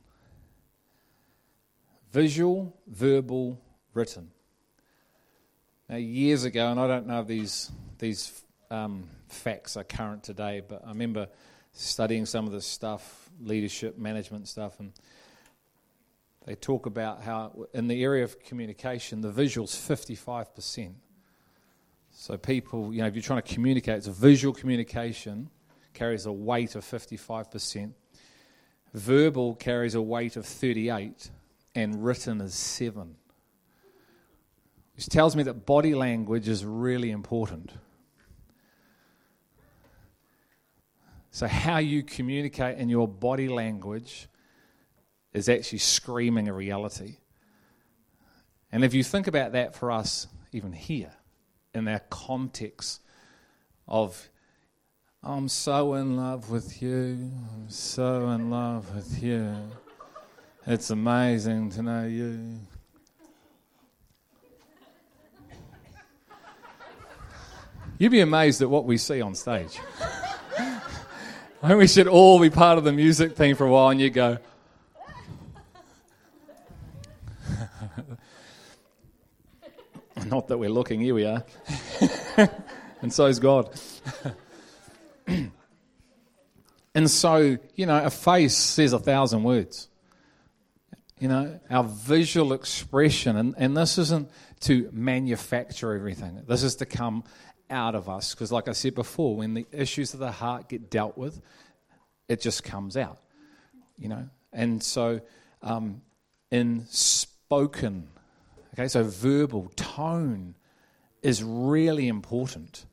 [2.13, 3.61] Visual, verbal,
[3.95, 4.31] written.
[5.89, 10.63] Now, years ago, and I don't know if these, these um, facts are current today,
[10.67, 11.29] but I remember
[11.73, 14.93] studying some of this stuff, leadership, management stuff, and
[16.47, 20.95] they talk about how in the area of communication, the visual's 55%.
[22.13, 25.51] So people, you know, if you're trying to communicate, it's a visual communication
[25.93, 27.93] carries a weight of 55%.
[28.93, 31.31] Verbal carries a weight of 38
[31.75, 33.17] and written is 7
[35.01, 37.73] which tells me that body language is really important.
[41.31, 44.29] So, how you communicate in your body language
[45.33, 47.17] is actually screaming a reality.
[48.71, 51.13] And if you think about that for us, even here,
[51.73, 53.01] in our context
[53.89, 54.30] of,
[55.23, 59.55] I'm so in love with you, I'm so in love with you,
[60.67, 62.59] it's amazing to know you.
[67.99, 69.79] You'd be amazed at what we see on stage.
[70.59, 70.81] I
[71.69, 74.09] think we should all be part of the music thing for a while, and you
[74.09, 74.39] go,
[80.25, 81.45] Not that we're looking, here we are.
[83.03, 83.79] and so is God.
[86.95, 89.89] and so, you know, a face says a thousand words.
[91.19, 96.87] You know, our visual expression, and, and this isn't to manufacture everything, this is to
[96.87, 97.25] come
[97.69, 98.35] out of us.
[98.35, 101.41] Because, like I said before, when the issues of the heart get dealt with,
[102.29, 103.19] it just comes out,
[103.99, 104.29] you know.
[104.53, 105.21] And so,
[105.63, 106.01] um,
[106.51, 108.09] in spoken,
[108.73, 110.55] okay, so verbal tone
[111.23, 112.87] is really important.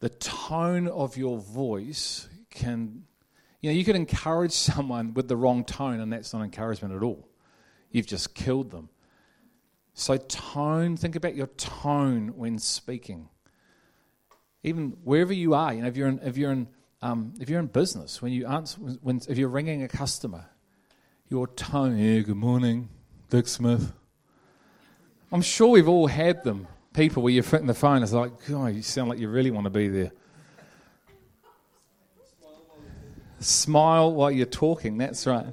[0.00, 3.04] The tone of your voice can,
[3.60, 7.02] you know, you could encourage someone with the wrong tone, and that's not encouragement at
[7.02, 7.28] all.
[7.90, 8.88] You've just killed them.
[9.94, 13.28] So, tone, think about your tone when speaking.
[14.62, 16.68] Even wherever you are, you know, if you're in, if you're in,
[17.02, 20.46] um, if you're in business, when you answer, when, if you're ringing a customer,
[21.28, 22.88] your tone, yeah, good morning,
[23.28, 23.92] Dick Smith.
[25.32, 26.66] I'm sure we've all had them.
[26.94, 29.64] People where you're fitting the phone, it's like, God, you sound like you really want
[29.64, 30.12] to be there.
[33.38, 35.46] Smile while you're talking, that's right.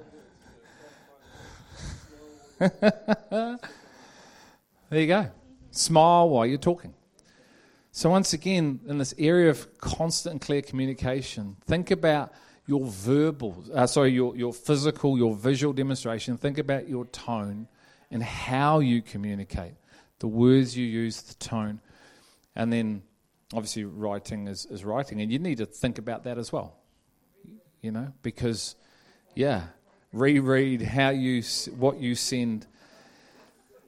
[4.90, 5.30] There you go.
[5.72, 6.94] Smile while you're talking.
[7.92, 12.32] So, once again, in this area of constant and clear communication, think about
[12.68, 16.38] your verbal, uh, sorry, your, your physical, your visual demonstration.
[16.38, 17.68] Think about your tone
[18.12, 19.74] and how you communicate,
[20.20, 21.80] the words you use, the tone.
[22.56, 23.04] And then,
[23.54, 25.22] obviously, writing is, is writing.
[25.22, 26.78] And you need to think about that as well,
[27.82, 28.76] you know, because,
[29.36, 29.68] yeah,
[30.12, 31.44] reread how you,
[31.78, 32.66] what you send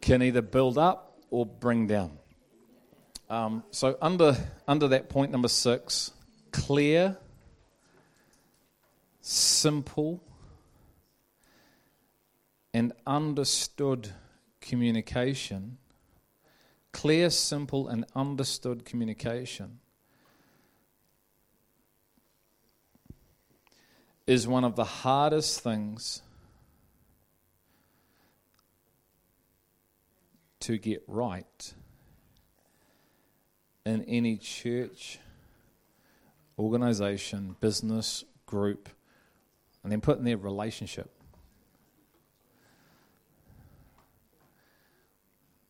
[0.02, 2.12] can either build up or bring down.
[3.30, 4.36] Um, so under
[4.68, 6.12] under that point number six,
[6.52, 7.18] clear,
[9.22, 10.24] simple,
[12.74, 14.10] and understood
[14.62, 15.78] communication.
[17.00, 19.80] Clear, simple, and understood communication
[24.28, 26.22] is one of the hardest things
[30.60, 31.74] to get right
[33.86, 35.20] in any church,
[36.58, 38.90] organization, business, group,
[39.84, 41.10] and then put in their relationship.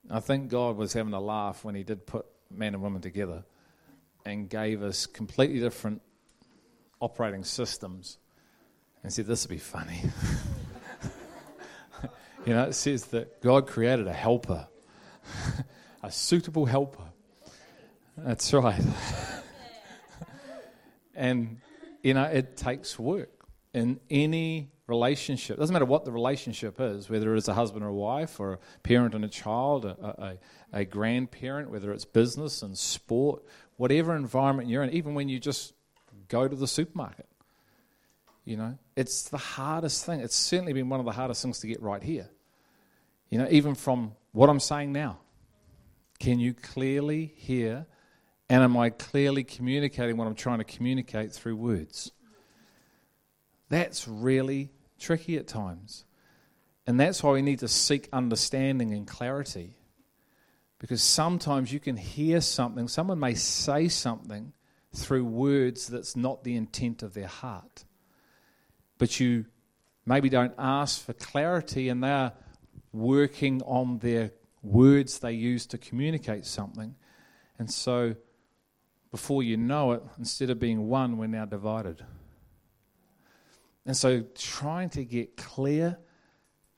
[0.10, 3.44] I think God was having a laugh when He did put man and woman together
[4.26, 6.02] and gave us completely different
[7.00, 8.18] operating systems
[9.04, 10.02] and said, This will be funny.
[12.46, 14.68] you know, it says that God created a helper
[16.04, 17.12] a suitable helper.
[18.18, 18.82] That's right.
[21.16, 21.60] and,
[22.04, 23.30] you know, it takes work
[23.74, 25.58] in any relationship.
[25.58, 28.54] It doesn't matter what the relationship is, whether it's a husband or a wife, or
[28.54, 30.38] a parent and a child, a,
[30.74, 33.44] a, a grandparent, whether it's business and sport,
[33.78, 35.74] whatever environment you're in, even when you just
[36.28, 37.28] go to the supermarket.
[38.44, 40.22] You know, it's the hardest thing.
[40.22, 42.30] It's certainly been one of the hardest things to get right here.
[43.30, 45.20] You know, even from what I'm saying now.
[46.20, 47.86] Can you clearly hear?
[48.50, 52.12] And am I clearly communicating what I'm trying to communicate through words?
[53.70, 56.06] That's really tricky at times.
[56.86, 59.76] And that's why we need to seek understanding and clarity.
[60.80, 64.54] Because sometimes you can hear something, someone may say something
[64.96, 67.86] through words that's not the intent of their heart.
[68.98, 69.46] But you
[70.06, 72.34] maybe don't ask for clarity and they're
[72.92, 74.32] working on their
[74.64, 76.96] words they use to communicate something.
[77.60, 78.16] And so
[79.12, 82.04] before you know it, instead of being one, we're now divided.
[83.90, 85.98] And so trying to get clear,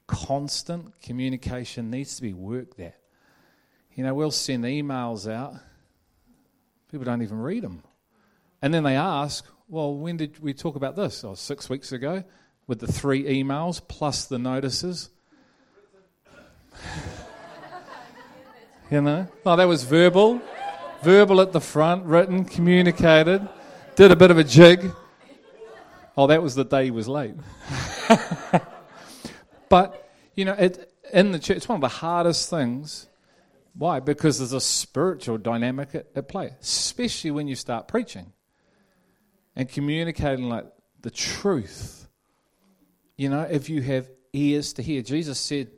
[0.08, 2.96] constant communication needs to be worked at.
[3.96, 5.56] You know, we'll send emails out,
[6.90, 7.84] people don't even read them.
[8.62, 11.26] And then they ask, well, when did we talk about this?
[11.26, 12.24] Oh, six weeks ago
[12.66, 15.10] with the three emails plus the notices.
[18.90, 19.28] you know?
[19.46, 20.42] Oh, that was verbal.
[21.04, 23.46] Verbal at the front, written, communicated,
[23.98, 24.94] did a bit of a jig.
[26.18, 27.36] Oh, that was the day he was late.
[29.70, 33.08] but, you know, it, in the church, it's one of the hardest things.
[33.74, 34.00] Why?
[34.00, 38.34] Because there's a spiritual dynamic at, at play, especially when you start preaching
[39.56, 40.66] and communicating like
[41.02, 42.08] the truth.
[43.16, 45.72] You know, if you have ears to hear, Jesus said,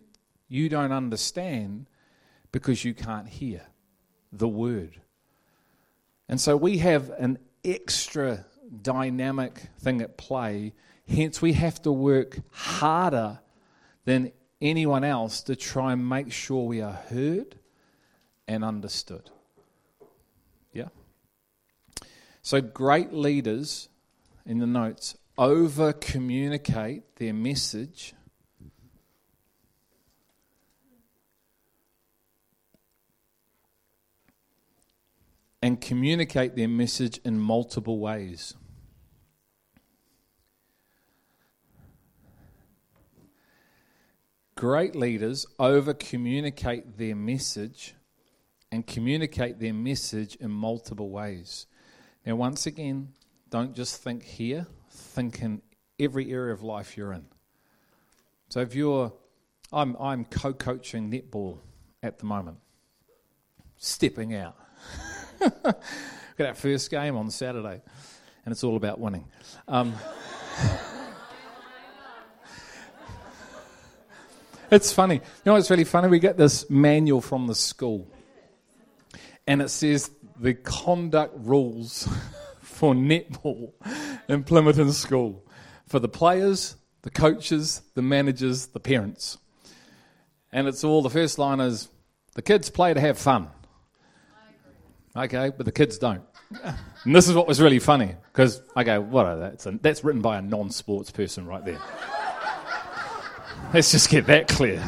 [0.47, 1.87] You don't understand
[2.51, 3.61] because you can't hear
[4.31, 4.99] the word.
[6.27, 8.45] And so we have an extra
[8.81, 10.73] dynamic thing at play.
[11.07, 13.39] Hence, we have to work harder
[14.05, 17.55] than anyone else to try and make sure we are heard
[18.47, 19.29] and understood.
[20.71, 20.87] Yeah?
[22.41, 23.89] So, great leaders
[24.45, 28.13] in the notes over communicate their message.
[35.61, 38.53] And communicate their message in multiple ways.
[44.55, 47.95] Great leaders over communicate their message
[48.71, 51.67] and communicate their message in multiple ways.
[52.25, 53.09] Now, once again,
[53.49, 55.61] don't just think here, think in
[55.99, 57.25] every area of life you're in.
[58.49, 59.13] So, if you're,
[59.71, 61.59] I'm, I'm co coaching netball
[62.01, 62.57] at the moment,
[63.77, 64.55] stepping out.
[65.39, 67.81] Got our first game on Saturday,
[68.45, 69.25] and it's all about winning.
[69.67, 69.93] Um,
[74.73, 75.13] It's funny.
[75.13, 76.07] You know what's really funny?
[76.07, 78.07] We get this manual from the school,
[79.45, 80.09] and it says
[80.39, 82.09] the conduct rules
[82.61, 83.71] for netball
[84.27, 85.45] in Plympton School
[85.87, 89.37] for the players, the coaches, the managers, the parents.
[90.51, 91.87] And it's all the first line is
[92.33, 93.49] the kids play to have fun.
[95.15, 96.23] Okay, but the kids don't.
[97.05, 99.83] And this is what was really funny because I go, what are that?
[99.83, 101.79] that's written by a non sports person right there.
[103.73, 104.83] Let's just get that clear.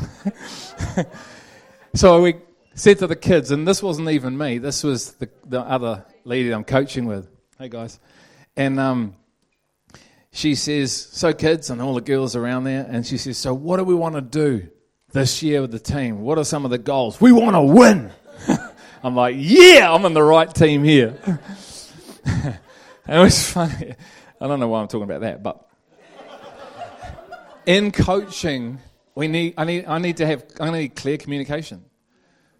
[1.95, 2.35] so we
[2.75, 6.51] said to the kids, and this wasn't even me, this was the, the other lady
[6.51, 7.27] I'm coaching with.
[7.57, 7.99] Hey, guys.
[8.55, 9.15] And um,
[10.31, 13.77] she says, So, kids, and all the girls around there, and she says, So, what
[13.77, 14.67] do we want to do
[15.13, 16.21] this year with the team?
[16.21, 17.19] What are some of the goals?
[17.19, 18.11] We want to win.
[19.03, 21.17] I'm like, Yeah, I'm in the right team here.
[22.25, 22.59] and
[23.07, 23.95] it was funny.
[24.39, 25.67] I don't know why I'm talking about that, but
[27.65, 28.79] in coaching,
[29.15, 31.85] we need, I, need, I need to have I need clear communication.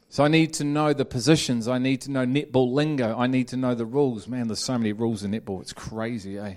[0.09, 1.67] So I need to know the positions.
[1.67, 3.17] I need to know netball lingo.
[3.17, 4.27] I need to know the rules.
[4.27, 5.61] Man, there's so many rules in netball.
[5.61, 6.55] It's crazy, eh?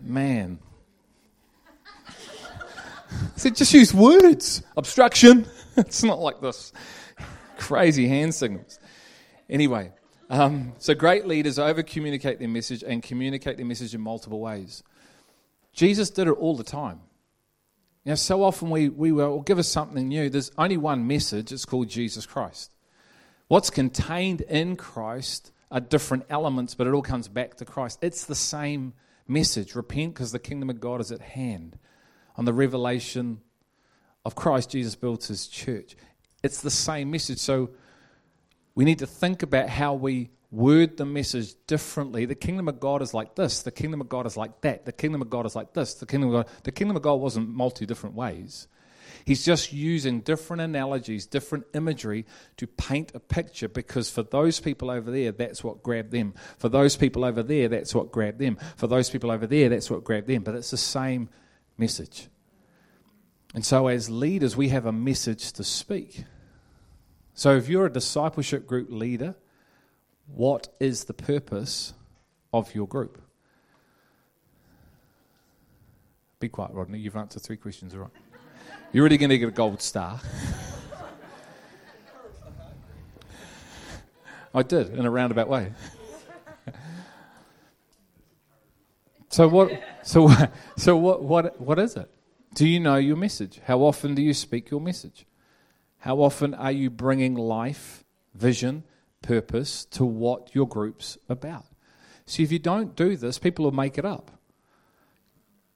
[0.00, 0.58] Man.
[3.36, 4.62] Said, just use words.
[4.76, 5.46] Obstruction.
[5.76, 6.72] it's not like this.
[7.58, 8.78] Crazy hand signals.
[9.50, 9.92] Anyway,
[10.30, 14.82] um, so great leaders over communicate their message and communicate their message in multiple ways.
[15.74, 17.00] Jesus did it all the time.
[18.04, 20.28] You know, so often we, we will give us something new.
[20.28, 22.70] There's only one message, it's called Jesus Christ.
[23.48, 27.98] What's contained in Christ are different elements, but it all comes back to Christ.
[28.02, 28.92] It's the same
[29.26, 31.78] message repent because the kingdom of God is at hand.
[32.36, 33.40] On the revelation
[34.24, 35.96] of Christ, Jesus built his church.
[36.42, 37.38] It's the same message.
[37.38, 37.70] So
[38.74, 42.24] we need to think about how we word the message differently.
[42.24, 43.62] The kingdom of God is like this.
[43.62, 44.86] The kingdom of God is like that.
[44.86, 45.94] The kingdom of God is like this.
[45.94, 46.54] The kingdom of God.
[46.62, 48.68] The kingdom of God wasn't multi different ways.
[49.24, 52.26] He's just using different analogies, different imagery
[52.58, 56.34] to paint a picture because for those people over there, that's what grabbed them.
[56.58, 58.58] For those people over there, that's what grabbed them.
[58.76, 60.42] For those people over there, that's what grabbed them.
[60.42, 61.30] But it's the same
[61.78, 62.28] message.
[63.54, 66.24] And so, as leaders, we have a message to speak.
[67.34, 69.34] So if you're a discipleship group leader,
[70.26, 71.92] what is the purpose
[72.52, 73.20] of your group?
[76.40, 76.98] Be quiet, Rodney.
[76.98, 78.10] You've answered three questions, all right.
[78.92, 80.20] You're already going to get a gold star.
[84.54, 85.72] I did, in a roundabout way.
[89.28, 89.72] so what?
[90.04, 90.30] So
[90.76, 91.22] so what?
[91.22, 91.60] What?
[91.60, 92.08] What is it?
[92.54, 93.60] Do you know your message?
[93.64, 95.26] How often do you speak your message?
[95.98, 98.84] How often are you bringing life, vision,
[99.24, 101.64] purpose to what your group's about?
[102.26, 104.30] See, if you don't do this, people will make it up.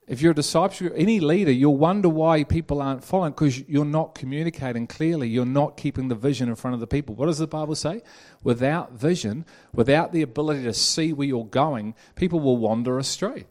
[0.07, 4.15] If you're a disciple, any leader, you'll wonder why people aren't following because you're not
[4.15, 5.29] communicating clearly.
[5.29, 7.15] You're not keeping the vision in front of the people.
[7.15, 8.01] What does the Bible say?
[8.43, 9.45] Without vision,
[9.75, 13.45] without the ability to see where you're going, people will wander astray.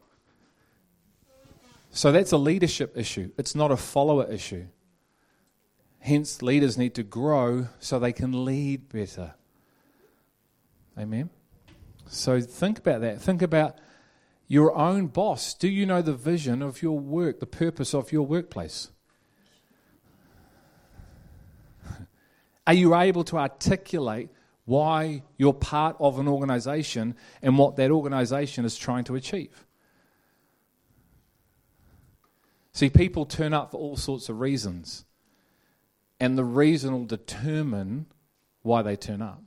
[1.92, 4.66] So that's a leadership issue, it's not a follower issue.
[6.00, 9.34] Hence, leaders need to grow so they can lead better.
[10.98, 11.30] Amen?
[12.08, 13.20] So think about that.
[13.20, 13.78] Think about
[14.48, 15.54] your own boss.
[15.54, 18.90] Do you know the vision of your work, the purpose of your workplace?
[22.66, 24.30] Are you able to articulate
[24.64, 29.64] why you're part of an organization and what that organization is trying to achieve?
[32.72, 35.04] See, people turn up for all sorts of reasons,
[36.20, 38.06] and the reason will determine
[38.62, 39.42] why they turn up.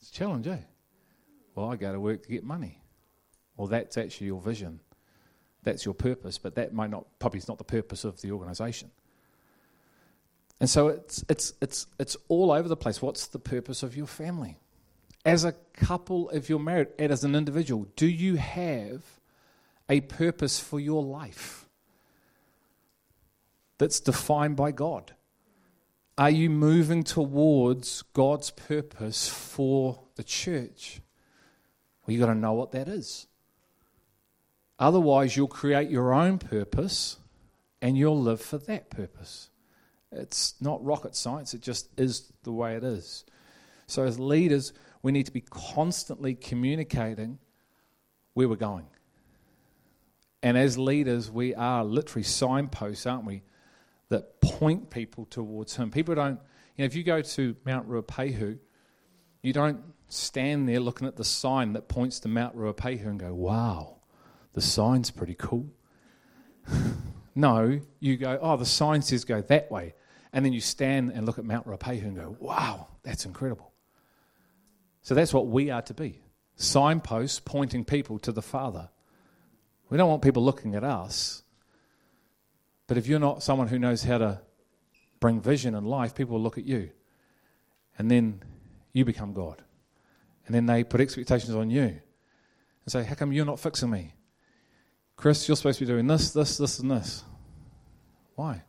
[0.00, 0.58] It's a challenge, eh?
[1.54, 2.82] Well, I go to work to get money.
[3.56, 4.80] Well, that's actually your vision.
[5.62, 8.90] That's your purpose, but that might not probably is not the purpose of the organization.
[10.60, 13.00] And so it's it's it's it's all over the place.
[13.00, 14.58] What's the purpose of your family?
[15.24, 19.04] As a couple, if you're married, and as an individual, do you have
[19.88, 21.68] a purpose for your life
[23.78, 25.12] that's defined by God?
[26.18, 31.00] Are you moving towards God's purpose for the church?
[32.04, 33.28] Well, you've got to know what that is.
[34.80, 37.18] Otherwise, you'll create your own purpose
[37.80, 39.50] and you'll live for that purpose.
[40.10, 43.24] It's not rocket science, it just is the way it is.
[43.86, 47.38] So, as leaders, we need to be constantly communicating
[48.34, 48.86] where we're going.
[50.42, 53.42] And as leaders, we are literally signposts, aren't we,
[54.08, 55.90] that point people towards Him.
[55.90, 56.40] People don't,
[56.76, 58.58] you know, if you go to Mount Ruapehu,
[59.42, 63.34] you don't stand there looking at the sign that points to Mount Ruapehu and go,
[63.34, 63.96] wow,
[64.54, 65.66] the sign's pretty cool.
[67.34, 69.94] no, you go, oh, the sign says go that way.
[70.32, 73.72] And then you stand and look at Mount Ruapehu and go, wow, that's incredible.
[75.02, 76.20] So that's what we are to be
[76.56, 78.90] signposts pointing people to the Father.
[79.88, 81.42] We don't want people looking at us.
[82.88, 84.40] But if you're not someone who knows how to
[85.20, 86.90] bring vision and life, people will look at you.
[87.98, 88.42] And then
[88.92, 89.62] you become God.
[90.46, 92.00] And then they put expectations on you and
[92.88, 94.14] say, How come you're not fixing me?
[95.16, 97.24] Chris, you're supposed to be doing this, this, this, and this.
[98.36, 98.62] Why?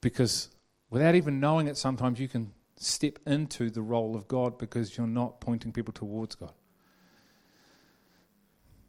[0.00, 0.48] Because
[0.90, 5.06] without even knowing it, sometimes you can step into the role of God because you're
[5.06, 6.52] not pointing people towards God.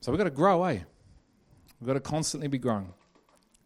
[0.02, 0.80] So we've got to grow, eh?
[1.80, 2.92] We've got to constantly be growing.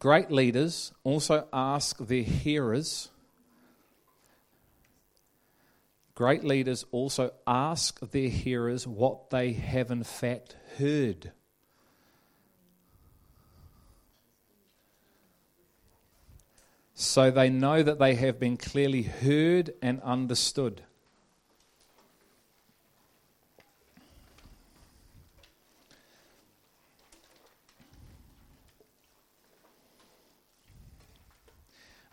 [0.02, 3.12] Great leaders also ask their hearers
[6.14, 11.32] Great leaders also ask their hearers what they have in fact heard.
[16.94, 20.82] So they know that they have been clearly heard and understood.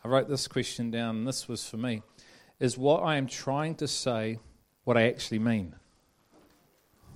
[0.09, 2.01] Wrote this question down, and this was for me
[2.59, 4.39] is what I am trying to say
[4.83, 5.75] what I actually mean?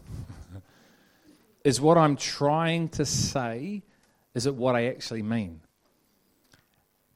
[1.64, 3.84] is what I'm trying to say,
[4.34, 5.62] is it what I actually mean?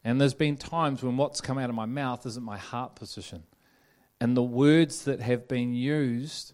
[0.03, 3.43] And there's been times when what's come out of my mouth isn't my heart position.
[4.19, 6.53] And the words that have been used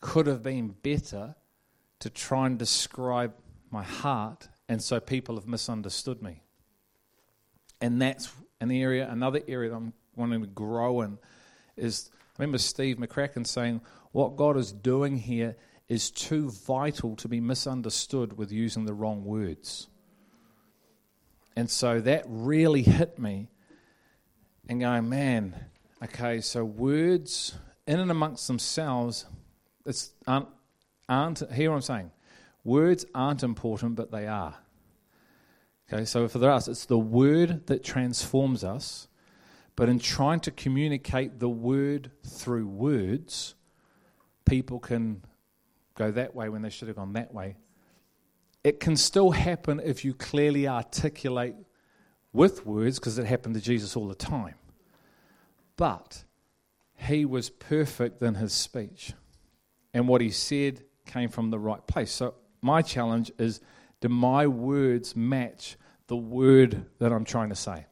[0.00, 1.36] could have been better
[2.00, 3.34] to try and describe
[3.70, 6.42] my heart, and so people have misunderstood me.
[7.80, 11.18] And that's an area, another area that I'm wanting to grow in
[11.76, 13.80] is I remember Steve McCracken saying,
[14.12, 15.56] What God is doing here
[15.88, 19.88] is too vital to be misunderstood with using the wrong words.
[21.54, 23.48] And so that really hit me
[24.68, 25.54] and going, man,
[26.02, 27.54] okay, so words
[27.86, 29.24] in and amongst themselves,
[29.86, 30.48] it's aren't,
[31.08, 32.10] aren't hear what I'm saying.
[32.64, 34.56] Words aren't important, but they are.
[35.92, 39.08] Okay, so for us, it's the word that transforms us
[39.76, 43.54] But in trying to communicate the word through words,
[44.46, 45.22] people can
[45.94, 47.56] go that way when they should have gone that way.
[48.64, 51.54] It can still happen if you clearly articulate
[52.32, 54.56] with words, because it happened to Jesus all the time.
[55.76, 56.24] But
[56.94, 59.12] he was perfect in his speech.
[59.94, 62.10] And what he said came from the right place.
[62.10, 63.60] So, my challenge is
[64.00, 65.76] do my words match
[66.06, 67.86] the word that I'm trying to say?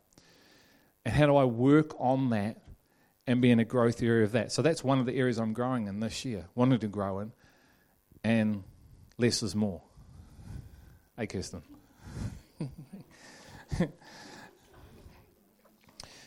[1.05, 2.63] And how do I work on that
[3.27, 4.53] and be in a growth area of that?
[4.53, 7.33] So, that's one of the areas I'm growing in this year, wanting to grow in.
[8.23, 8.65] And
[9.19, 9.83] less is more.
[11.17, 11.63] Hey, Kirsten.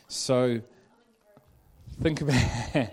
[0.07, 0.61] so,
[2.01, 2.41] think about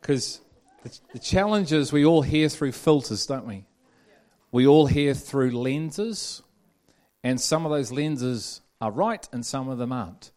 [0.00, 0.40] because
[0.82, 3.64] the, the challenge is we all hear through filters, don't we?
[4.54, 6.40] We all hear through lenses,
[7.24, 10.30] and some of those lenses are right and some of them aren't.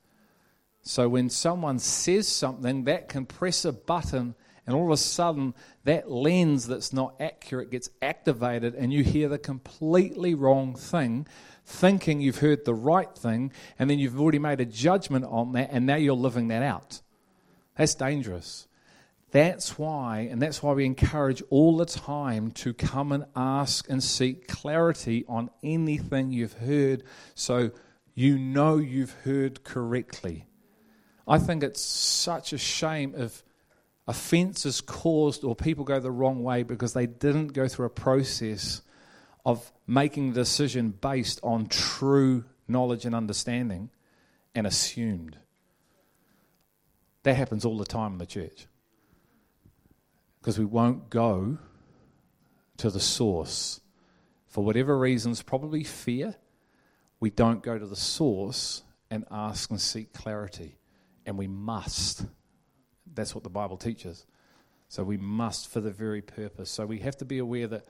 [0.81, 4.33] So when someone says something, that can press a button,
[4.65, 5.53] and all of a sudden,
[5.83, 11.27] that lens that's not accurate gets activated, and you hear the completely wrong thing,
[11.63, 15.69] thinking you've heard the right thing, and then you've already made a judgment on that,
[15.71, 17.01] and now you're living that out.
[17.75, 18.67] That's dangerous.
[19.31, 24.01] That's why, and that's why we encourage all the time to come and ask and
[24.01, 27.03] seek clarity on anything you've heard
[27.35, 27.71] so
[28.15, 30.45] you know you've heard correctly.
[31.27, 33.43] I think it's such a shame if
[34.07, 37.89] offense is caused or people go the wrong way because they didn't go through a
[37.89, 38.81] process
[39.45, 43.89] of making a decision based on true knowledge and understanding
[44.55, 45.37] and assumed.
[47.23, 48.67] That happens all the time in the church
[50.39, 51.57] because we won't go
[52.77, 53.81] to the source.
[54.47, 56.35] For whatever reasons, probably fear,
[57.19, 60.77] we don't go to the source and ask and seek clarity.
[61.25, 62.25] And we must.
[63.13, 64.25] That's what the Bible teaches.
[64.89, 66.69] So we must for the very purpose.
[66.69, 67.87] So we have to be aware that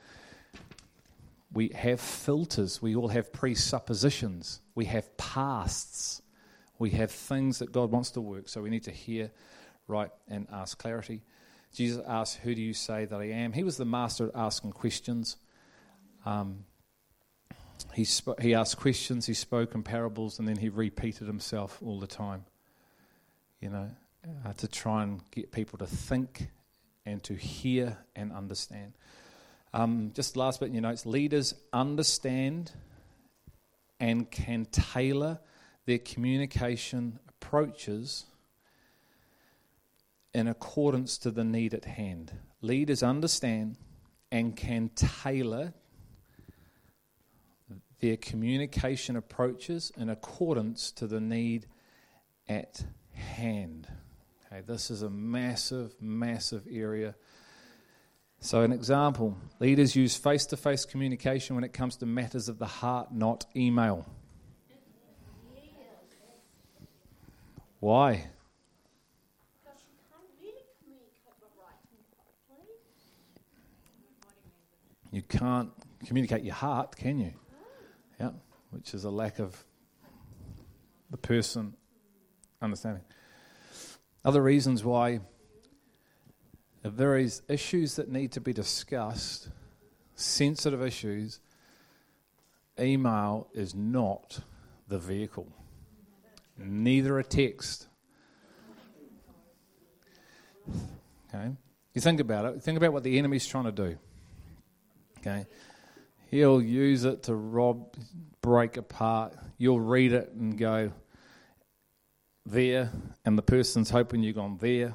[1.53, 6.21] we have filters, we all have presuppositions, we have pasts,
[6.77, 8.49] we have things that God wants to work.
[8.49, 9.31] So we need to hear
[9.87, 11.23] right and ask clarity.
[11.77, 13.53] Jesus asked, Who do you say that I am?
[13.53, 15.37] He was the master at asking questions.
[16.25, 16.65] Um,
[17.93, 21.99] he, sp- he asked questions, he spoke in parables, and then he repeated himself all
[21.99, 22.45] the time.
[23.61, 23.91] You know,
[24.43, 26.49] uh, to try and get people to think
[27.05, 28.93] and to hear and understand.
[29.71, 32.71] Um, just last bit in your notes leaders understand
[33.99, 35.39] and can tailor
[35.85, 38.25] their communication approaches
[40.33, 42.31] in accordance to the need at hand.
[42.61, 43.77] Leaders understand
[44.31, 45.73] and can tailor
[47.99, 51.65] their communication approaches in accordance to the need
[52.47, 53.87] at hand.
[54.45, 57.15] Okay, this is a massive, massive area.
[58.39, 62.59] So, an example leaders use face to face communication when it comes to matters of
[62.59, 64.05] the heart, not email.
[67.79, 68.27] Why?
[75.17, 75.71] You can't
[76.05, 77.33] communicate your heart, can you?
[78.19, 78.33] Yeah,
[78.69, 79.65] which is a lack of
[81.09, 81.73] the person
[82.61, 83.01] understanding.
[84.23, 85.21] Other reasons why
[86.83, 89.49] if there is issues that need to be discussed,
[90.13, 91.39] sensitive issues,
[92.79, 94.41] email is not
[94.87, 95.51] the vehicle.
[96.59, 97.87] Neither a text.
[101.33, 101.55] Okay?
[101.95, 103.97] You think about it, think about what the enemy's trying to do.
[105.19, 105.45] Okay?
[106.29, 107.95] He'll use it to rob,
[108.41, 109.33] break apart.
[109.57, 110.91] You'll read it and go
[112.45, 112.91] there,
[113.25, 114.93] and the person's hoping you've gone there.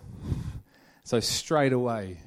[1.05, 2.19] So straight away,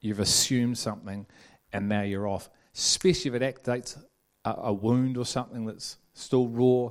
[0.00, 1.26] you've assumed something,
[1.72, 2.50] and now you're off.
[2.74, 3.96] Especially if it activates
[4.44, 6.90] a, a wound or something that's still raw,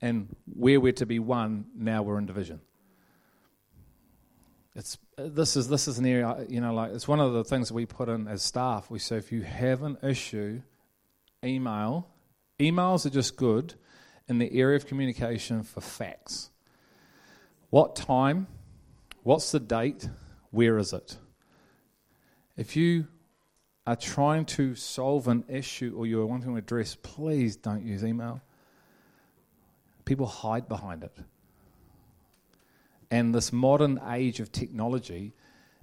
[0.00, 2.60] and where we're to be one, now we're in division.
[4.74, 7.44] It's uh, this is this is an area you know like it's one of the
[7.44, 8.90] things we put in as staff.
[8.90, 10.62] We say if you have an issue,
[11.44, 12.08] email.
[12.58, 13.74] Emails are just good
[14.28, 16.50] in the area of communication for facts.
[17.70, 18.46] What time?
[19.22, 20.08] What's the date?
[20.50, 21.16] Where is it?
[22.56, 23.08] If you
[23.86, 28.40] are trying to solve an issue or you're wanting to address, please don't use email.
[30.04, 31.16] People hide behind it.
[33.12, 35.34] And this modern age of technology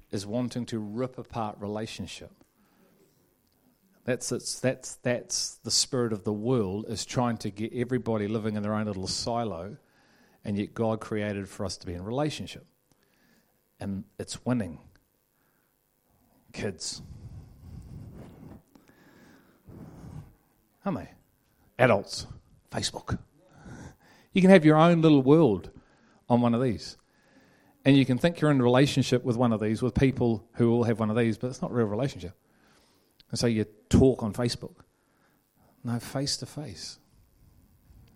[0.09, 2.31] is wanting to rip apart relationship.
[4.03, 8.55] That's, it's, that's, that's the spirit of the world is trying to get everybody living
[8.55, 9.77] in their own little silo
[10.43, 12.65] And yet, God created for us to be in relationship.
[13.79, 14.79] And it's winning.
[16.51, 17.03] Kids.
[20.83, 21.09] Aren't they?
[21.77, 22.25] Adults.
[22.71, 23.19] Facebook.
[24.33, 25.69] You can have your own little world
[26.27, 26.97] on one of these.
[27.85, 30.71] And you can think you're in a relationship with one of these, with people who
[30.71, 32.33] all have one of these, but it's not a real relationship.
[33.31, 34.75] And so you talk on Facebook.
[35.83, 36.99] No, face to face.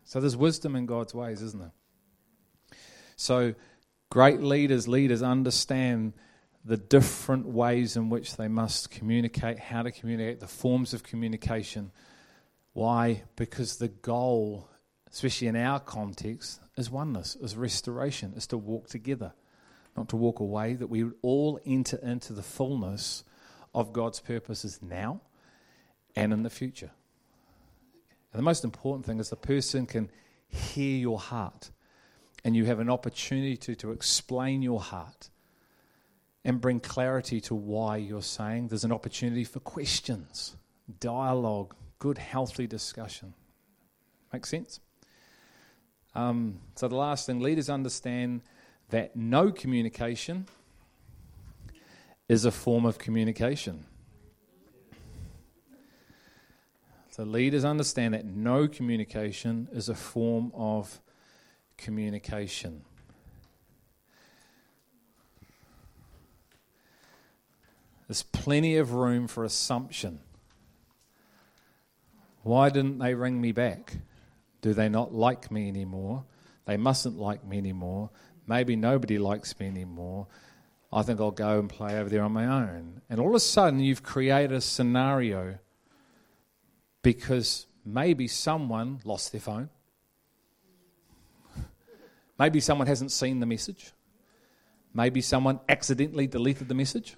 [0.04, 1.72] So there's wisdom in God's ways, isn't there?
[3.16, 3.56] So
[4.10, 6.14] great leaders, leaders understand
[6.66, 11.92] the different ways in which they must communicate, how to communicate, the forms of communication.
[12.74, 13.24] Why?
[13.36, 14.70] Because the goal,
[15.12, 19.34] especially in our context, is oneness, is restoration, is to walk together,
[19.96, 23.24] not to walk away, that we would all enter into the fullness
[23.74, 25.22] of God's purposes now
[26.16, 26.92] and in the future.
[28.32, 30.10] And the most important thing is the person can
[30.48, 31.72] hear your heart
[32.44, 35.30] and you have an opportunity to, to explain your heart
[36.44, 38.68] and bring clarity to why you're saying.
[38.68, 40.58] There's an opportunity for questions,
[41.00, 43.34] dialogue, good, healthy discussion.
[44.34, 44.80] Make sense?
[46.16, 48.42] Um, so, the last thing leaders understand
[48.94, 50.46] that no communication
[52.30, 53.86] is a form of communication.
[57.10, 61.02] So, leaders understand that no communication is a form of
[61.76, 62.84] communication.
[68.08, 70.20] There's plenty of room for assumption.
[72.44, 73.98] Why didn't they ring me back?
[74.62, 76.26] Do they not like me anymore?
[76.66, 78.12] They mustn't like me anymore.
[78.48, 80.28] Maybe nobody likes me anymore.
[80.92, 83.02] I think I'll go and play over there on my own.
[83.10, 85.58] And all of a sudden, you've created a scenario
[87.02, 89.70] because maybe someone lost their phone.
[92.40, 93.92] Maybe someone hasn't seen the message.
[94.94, 97.16] Maybe someone accidentally deleted the message.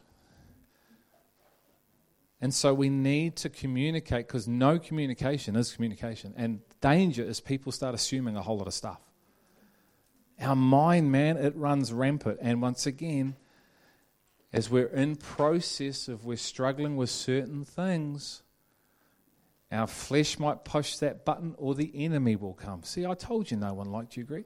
[2.41, 6.33] And so we need to communicate because no communication is communication.
[6.35, 8.99] And danger is people start assuming a whole lot of stuff.
[10.39, 12.39] Our mind, man, it runs rampant.
[12.41, 13.35] And once again,
[14.51, 18.41] as we're in process of we're struggling with certain things,
[19.71, 22.83] our flesh might push that button or the enemy will come.
[22.83, 24.45] See, I told you no one liked you, Greg.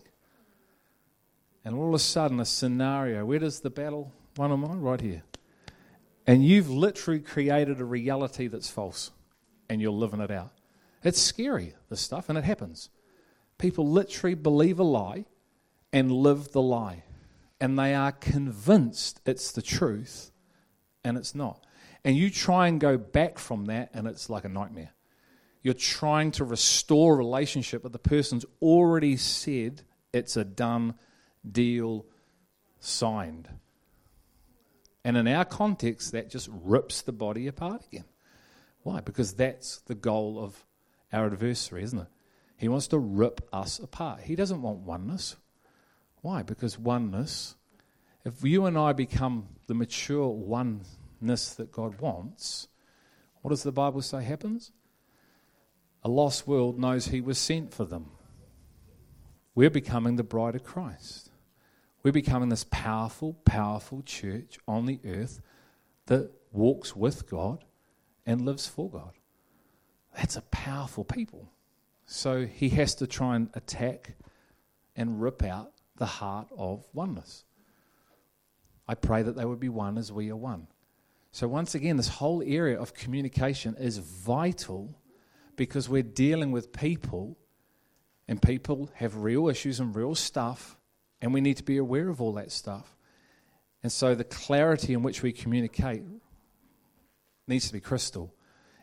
[1.66, 3.26] And all of a sudden, a scenario.
[3.26, 4.12] Where does the battle?
[4.36, 5.24] One of mine, right here.
[6.26, 9.12] And you've literally created a reality that's false,
[9.68, 10.52] and you're living it out.
[11.04, 12.90] It's scary, this stuff, and it happens.
[13.58, 15.26] People literally believe a lie
[15.92, 17.04] and live the lie.
[17.60, 20.32] And they are convinced it's the truth,
[21.04, 21.66] and it's not.
[22.06, 24.92] And you try and go back from that, and it's like a nightmare.
[25.62, 29.82] You're trying to restore a relationship, but the person's already said
[30.14, 30.96] it's a done
[31.50, 32.06] deal
[32.80, 33.50] signed.
[35.04, 38.06] And in our context, that just rips the body apart again.
[38.84, 39.02] Why?
[39.02, 40.66] Because that's the goal of
[41.12, 42.08] our adversary, isn't it?
[42.58, 44.22] He wants to rip us apart.
[44.22, 45.36] He doesn't want oneness.
[46.22, 46.44] Why?
[46.44, 47.56] Because oneness,
[48.26, 52.68] if you and I become the mature oneness that God wants,
[53.42, 54.72] what does the Bible say happens?
[56.04, 58.12] A lost world knows He was sent for them.
[59.56, 61.32] We're becoming the bride of Christ.
[62.04, 65.42] We're becoming this powerful, powerful church on the earth
[66.06, 67.66] that walks with God
[68.26, 69.12] and lives for God.
[70.16, 71.52] That's a powerful people.
[72.06, 74.16] So he has to try and attack
[74.96, 77.44] and rip out the heart of oneness.
[78.88, 80.68] I pray that they would be one as we are one.
[81.32, 84.96] So, once again, this whole area of communication is vital
[85.56, 87.38] because we're dealing with people,
[88.28, 90.80] and people have real issues and real stuff
[91.22, 92.96] and we need to be aware of all that stuff.
[93.84, 96.04] And so the clarity in which we communicate
[97.48, 98.34] needs to be crystal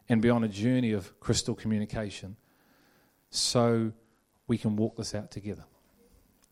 [0.09, 2.37] and be on a journey of crystal communication
[3.31, 3.93] so
[4.47, 5.65] we can walk this out together.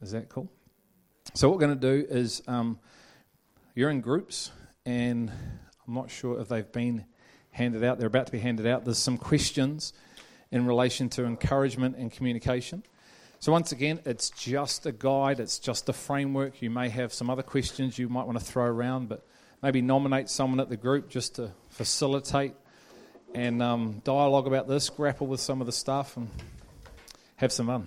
[0.03, 0.51] Is that cool?
[1.33, 2.79] So, what we're going to do is um,
[3.75, 4.51] you're in groups,
[4.85, 5.31] and
[5.87, 7.07] I'm not sure if they've been
[7.51, 7.99] handed out.
[7.99, 8.85] They're about to be handed out.
[8.85, 9.93] There's some questions
[10.51, 12.83] in relation to encouragement and communication.
[13.41, 16.63] So, once again, it's just a guide, it's just a framework.
[16.63, 19.27] You may have some other questions you might want to throw around, but
[19.63, 22.55] maybe nominate someone at the group just to facilitate
[23.35, 26.29] and um, dialogue about this, grapple with some of the stuff, and
[27.37, 27.87] have some fun.